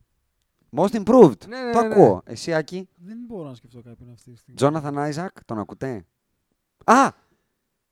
[0.77, 1.47] Most improved.
[1.49, 1.95] Ναι, ναι, το ναι, ναι.
[1.95, 2.23] ακούω.
[2.25, 2.89] Εσύ, Άκη.
[2.97, 4.55] Δεν μπορώ να σκεφτώ κάποιον αυτή τη στιγμή.
[4.57, 6.07] Τζόναθαν Άιζακ, τον ακούτε;
[6.85, 7.09] Α!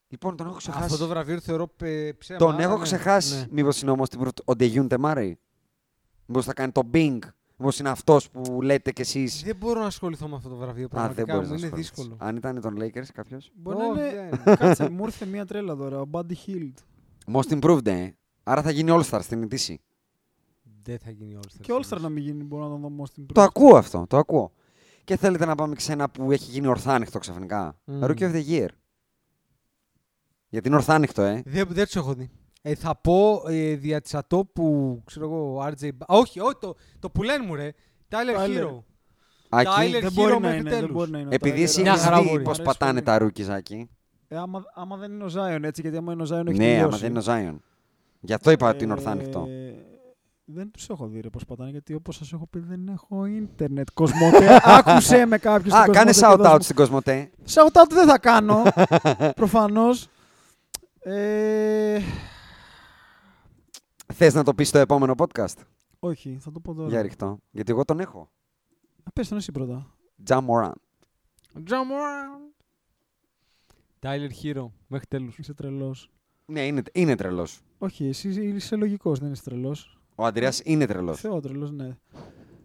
[0.09, 0.85] Λοιπόν, τον έχω ξεχάσει.
[0.85, 2.39] Αυτό το βραβείο το θεωρώ πε- ψέμα.
[2.39, 3.35] Τον αλλά έχω ναι, ξεχάσει.
[3.37, 3.47] ναι.
[3.51, 4.05] Μήπως είναι όμω
[4.45, 5.39] ο Ντεγιούν Τεμάρεϊ.
[6.27, 7.19] Μήπως θα κάνει το Bing.
[7.57, 9.43] Μήπω είναι αυτός που λέτε κι εσείς.
[9.43, 10.85] Δεν μπορώ να ασχοληθώ με αυτό το βραβείο.
[10.85, 11.95] Α, δεν Πραγματικά μπορείς μου να είναι ασχοληθείς.
[11.97, 12.17] δύσκολο.
[12.21, 14.31] Αν ήταν τον Lakers κάποιος; Μπορεί Όχι, να είναι.
[14.45, 14.57] δεν.
[14.59, 16.01] Κάτσε, μου ήρθε μια τρέλα τώρα.
[16.01, 16.73] Ο Buddy Hield.
[17.33, 18.11] Most improved, ε.
[18.43, 19.81] Άρα θα γίνει All-Star στην ειδήση.
[20.83, 21.61] Δεν θα γίνει All-Star.
[21.61, 23.33] Και All-Star να μην γίνει, μπορώ να τον δω most improved.
[23.35, 24.53] Το ακούω αυτό, το ακούω.
[25.05, 28.01] Και θέλετε να πάμε σε ένα που έχει γίνει ορθάνυχτο ξαφνικά; Μμμ.
[28.05, 28.69] Rookie of the Year.
[30.49, 31.43] Γιατί είναι ορθάνυχτο, ε.
[31.47, 32.31] Δεν, δεν τους έχω δει.
[32.67, 35.85] Ε, θα πω ε, δια της ατόπου, ξέρω εγώ, RJ.
[35.85, 37.71] Ba- Α, όχι, όχι, το, το που λένε μου ρε.
[38.11, 38.63] Tyler Tyler.
[38.65, 38.79] Hero.
[39.49, 40.71] Άκη, Tyler Δεν Hero μπορεί να μέχρι είναι.
[40.71, 40.93] Δεν τέλους.
[40.95, 41.29] μπορεί να είναι.
[41.29, 41.63] ο επειδή Tyler.
[41.63, 42.43] εσύ Μια έχεις χαρά δει μπορεί.
[42.43, 43.19] πώς Μ' αρέσει πατάνε πολύ.
[43.19, 43.89] τα rookies, Άκη.
[44.29, 46.65] Ε, άμα, άμα δεν είναι ο Zion έτσι, γιατί άμα είναι ο Zion έχει Ναι,
[46.67, 47.01] άμα τελειώσει.
[47.01, 47.57] δεν είναι ο Zion.
[48.21, 49.47] Γι' αυτό είπα ότι είναι ορθάνυχτο.
[49.49, 49.75] Ε,
[50.45, 53.89] Δεν τους έχω δει ρε πώς πατάνε, γιατί όπως σας έχω πει δεν έχω ίντερνετ.
[53.95, 57.31] Κοσμοτέ, άκουσε με κάποιος Α, στην κάνε Κοσμοτέ και shout out δώσ' στην Κοσμοτέ.
[57.39, 57.45] μου.
[57.49, 58.63] Shout out δεν θα κάνω,
[59.41, 60.09] προφανώς.
[61.01, 61.99] Ε,
[64.17, 65.55] Θες να το πεις στο επόμενο podcast;
[65.99, 66.89] όχι, θα το πω τώρα.
[66.89, 67.39] Για ρίχτω.
[67.51, 68.31] Γιατί εγώ τον έχω.
[69.03, 69.95] Α, Πες τον εσύ πρώτα.
[70.29, 70.73] Jam Moran.
[71.71, 72.55] Jamoran.
[74.01, 74.67] Tyler Hero.
[74.87, 75.39] Μέχρι τέλους.
[75.39, 76.11] Είσαι τρελός.
[76.47, 77.61] Ναι, είναι, είναι τρελός.
[77.79, 79.99] Όχι, εσύ είσαι λογικός, δεν είσαι τρελός.
[80.15, 81.21] Ο Αντρέας είναι τρελός.
[81.21, 81.97] Θεό τρελός, ναι.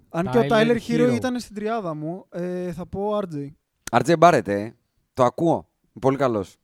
[0.09, 1.15] Αν και ο Tyler Tyler Hero Hero.
[1.15, 3.47] ήταν στην τριάδα μου, ε, θα πω RJ.
[3.91, 4.71] RJ Barrett, ε.
[5.13, 5.69] Το ακούω.
[5.99, 6.57] Πολύ καλός.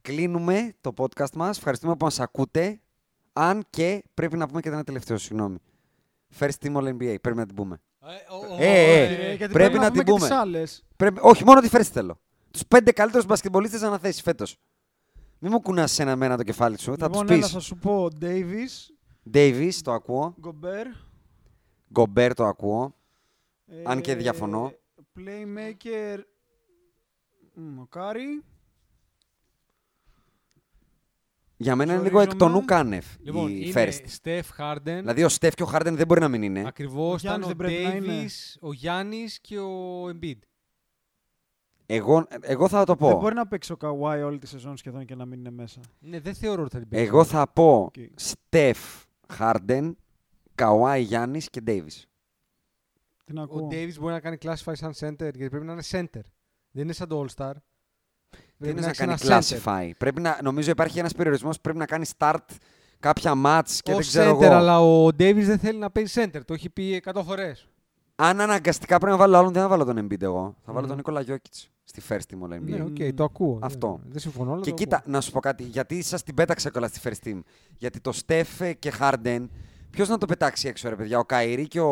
[0.00, 1.56] Κλείνουμε το podcast μας.
[1.56, 2.80] Ευχαριστούμε που μας ακούτε.
[3.38, 5.56] Αν και πρέπει να πούμε και ένα τελευταίο, συγγνώμη.
[6.38, 7.16] First team All NBA.
[7.20, 7.80] Πρέπει να την πούμε.
[8.58, 10.34] Ε, ε, Ε, γιατί πρέπει να πούμε την και τις πούμε.
[10.40, 10.84] άλλες.
[10.96, 11.18] Πρέπει...
[11.22, 12.20] Όχι, μόνο τη first θέλω.
[12.50, 14.56] Τους πέντε καλύτερους μπασκετμπολίστες ανά θέσεις φέτος.
[15.38, 16.94] Μην μου κουνάς σε ένα μένα το κεφάλι σου.
[16.98, 17.52] Θα τους Λοιπόν, έλα, πεις.
[17.52, 18.90] θα σου πω Davis,
[19.32, 20.34] Davis, το ακούω.
[20.42, 20.96] Gobert.
[21.94, 22.94] Gobert, το ακούω.
[23.66, 24.72] ε, Αν και διαφωνώ.
[25.16, 26.18] Playmaker,
[27.54, 28.42] μ, ο Κάρι.
[31.56, 32.62] Για μένα είναι λίγο εκ των Ζορίζομαι.
[32.62, 34.04] ουκ άνευ Λοιπόν, η είναι first.
[34.22, 34.78] Steph Harden.
[34.82, 36.62] Δηλαδή ο Στεφ και ο Χάρντεν δεν μπορεί να μην είναι.
[36.66, 38.24] Ακριβώς Ο ήταν Γιάννης ο δεν πρέπει να είναι.
[38.24, 40.38] Davis, ο Γιάννης και ο Embiid.
[41.86, 43.18] Εγώ, εγώ θα το Δεν πω.
[43.20, 45.80] μπορεί να παίξει ο Kawhi όλη τη σεζόν σχεδόν και να μην είναι μέσα.
[45.98, 47.04] Ναι, δεν θεωρώ ότι θα την παίξει.
[47.04, 47.94] Εγώ θα πω Οκ.
[48.14, 48.78] Στεφ,
[49.28, 49.96] Χάρντεν,
[50.54, 52.06] Καουάι Γιάννης και Ντέιβις.
[53.24, 53.68] Την Ο ακούω.
[53.70, 56.20] Davis μπορεί να κάνει classify σαν center, γιατί πρέπει να είναι center.
[56.70, 57.52] Δεν είναι σαν το All-Star.
[58.58, 59.42] Δεν είναι να έχεις κάνει ένα center.
[59.64, 62.36] classify; Πρέπει να, νομίζω υπάρχει ένας περιορισμός που πρέπει να κάνει start
[63.00, 64.54] κάποια match και ο δεν ξέρω center, εγώ.
[64.54, 66.40] αλλά ο Davis δεν θέλει να παίζει center.
[66.44, 67.68] Το έχει πει 100 φορές.
[68.14, 70.54] Αν αναγκαστικά πρέπει να βάλω άλλον, δεν θα βάλω τον Embiid εγώ.
[70.64, 70.86] Θα βάλω Μμμ.
[70.88, 72.60] τον Νίκολα Γιόκιτς στη first team All NBA.
[72.60, 73.58] Ναι, οκ, το ακούω.
[73.62, 73.98] Αυτό.
[74.02, 75.12] Δεν, δεν συμφωνώ, αλλά Και το κοίτα, ακούω.
[75.12, 77.40] να σου πω κάτι, γιατί σας την πέταξα κιόλας στη first team.
[77.76, 78.48] Γιατί το Στεφ
[78.78, 79.46] και Harden,
[79.90, 81.90] ποιος να το πετάξει έξω, ρε παιδιά, ο Kyrie και ο,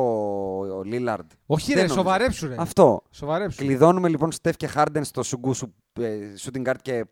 [0.59, 1.31] ο Λίλαρντ.
[1.47, 1.95] Όχι, δεν ρε, νομίζω.
[2.03, 2.55] σοβαρέψου, ρε.
[2.59, 3.03] Αυτό.
[3.11, 3.59] Σοβαρέψου.
[3.59, 5.84] Κλειδώνουμε λοιπόν Στεφ και Harden στο σουγκού σου, ε,
[6.45, 7.05] shooting guard και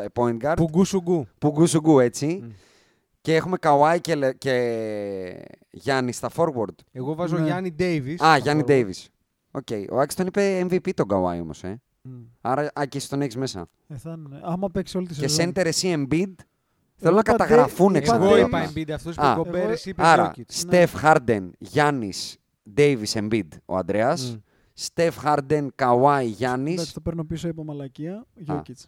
[0.00, 0.54] ε, point guard.
[0.56, 1.26] Πουγκού σουγκού.
[1.38, 2.40] Πουγκού σουγκού, έτσι.
[2.42, 2.48] Μμ.
[3.20, 6.74] Και έχουμε Καουάι και, Λε- και Γιάννη στα forward.
[6.92, 7.44] Εγώ βάζω Ναι.
[7.44, 8.20] Γιάννη Ντέιβις.
[8.20, 9.08] Α, Γιάννη Ντέιβις.
[9.50, 9.66] Οκ.
[9.90, 11.62] Ο Άκης τον είπε MVP τον Καουάι όμως.
[11.64, 11.80] Ε.
[12.40, 13.66] Άρα, α, και εσύ τον έχεις μέσα.
[13.88, 14.40] Ε, θα είναι.
[14.42, 15.52] Άμα παίξει όλη τη Και σεζόν.
[15.54, 16.32] center εσύ Embiid.
[16.96, 18.14] Θέλω να είπα καταγραφούν Dave- έξω.
[18.14, 18.46] είπα Εγώ Davis.
[18.46, 19.30] είπα Embiid, αυτός Α.
[19.32, 20.42] είπε Γκομπέρ, Εγώ- εσύ είπε Άρα, Jokic.
[20.48, 22.12] Στεφ Χάρντεν, Γιάννη,
[22.74, 24.30] Ντέιβι, Embiid, ο Αντρέας.
[24.30, 24.38] Μμ.
[24.74, 26.72] Στεφ Χάρντεν, Καουάι, Γιάννης.
[26.72, 28.26] Εντάξει, το παίρνω πίσω, είπα μαλακία.
[28.34, 28.86] Γιώκητς.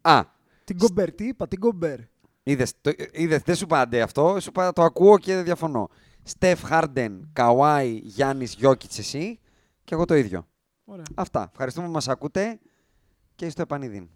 [0.00, 0.20] Α,
[0.64, 1.98] Την Γκομπέρ, τι είπα, την Γκομπέρ.
[2.42, 2.72] είδες.
[3.44, 4.40] Δεν σου είπα αντέ αυτό.
[4.40, 5.88] Σου είπα το ακούω και δεν διαφωνώ.
[6.22, 9.38] Στεφ Χάρντεν, Καουάι, Γιάννης, Γιώκητς εσύ.
[9.84, 10.46] Και εγώ το ίδιο.
[10.84, 11.04] Ωραία.
[11.14, 11.48] Αυτά.
[11.50, 12.58] Ευχαριστούμε που μας ακούτε
[13.34, 14.08] και στο επανειδήν.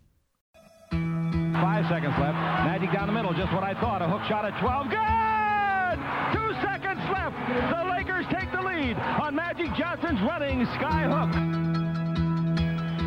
[1.63, 2.39] Five seconds left.
[2.71, 4.01] Magic down the middle, just what I thought.
[4.07, 4.87] A hook shot at 12.
[4.99, 5.99] Good!
[6.35, 6.78] Two seconds
[7.11, 7.37] left.
[7.49, 11.33] The Lakers take the lead on Magic Johnson's running sky hook.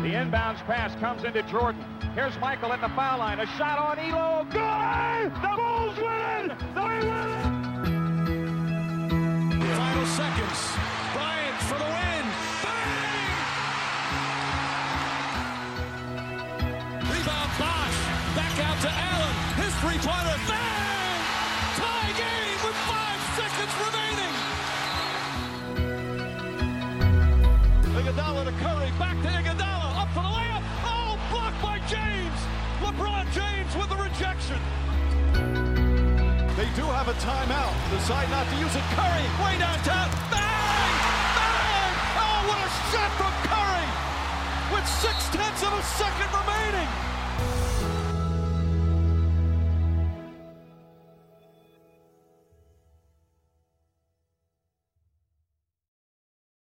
[0.02, 1.84] The inbounds pass comes into Jordan.
[2.14, 3.40] Here's Michael at the foul line.
[3.40, 4.44] A shot on Elo.
[4.50, 5.32] Good!
[5.40, 6.52] The Bulls win!
[6.74, 7.62] They win!
[9.76, 10.60] Final seconds.
[11.14, 12.24] Bryant for the win.
[12.66, 13.16] Bang!
[17.08, 17.98] Rebound Bosch.
[18.36, 19.34] Back out to Allen.
[19.56, 20.36] His three-pointer.
[20.48, 20.71] Bang!
[32.92, 34.58] LeBron James with the rejection.
[36.56, 37.72] They do have a timeout.
[37.90, 38.82] Decide not to use it.
[38.92, 40.10] Curry way downtown.
[40.28, 40.94] Bang!
[41.36, 41.94] Bang!
[42.20, 43.88] Oh, what a shot from Curry!
[44.74, 48.01] With six tenths of a second remaining.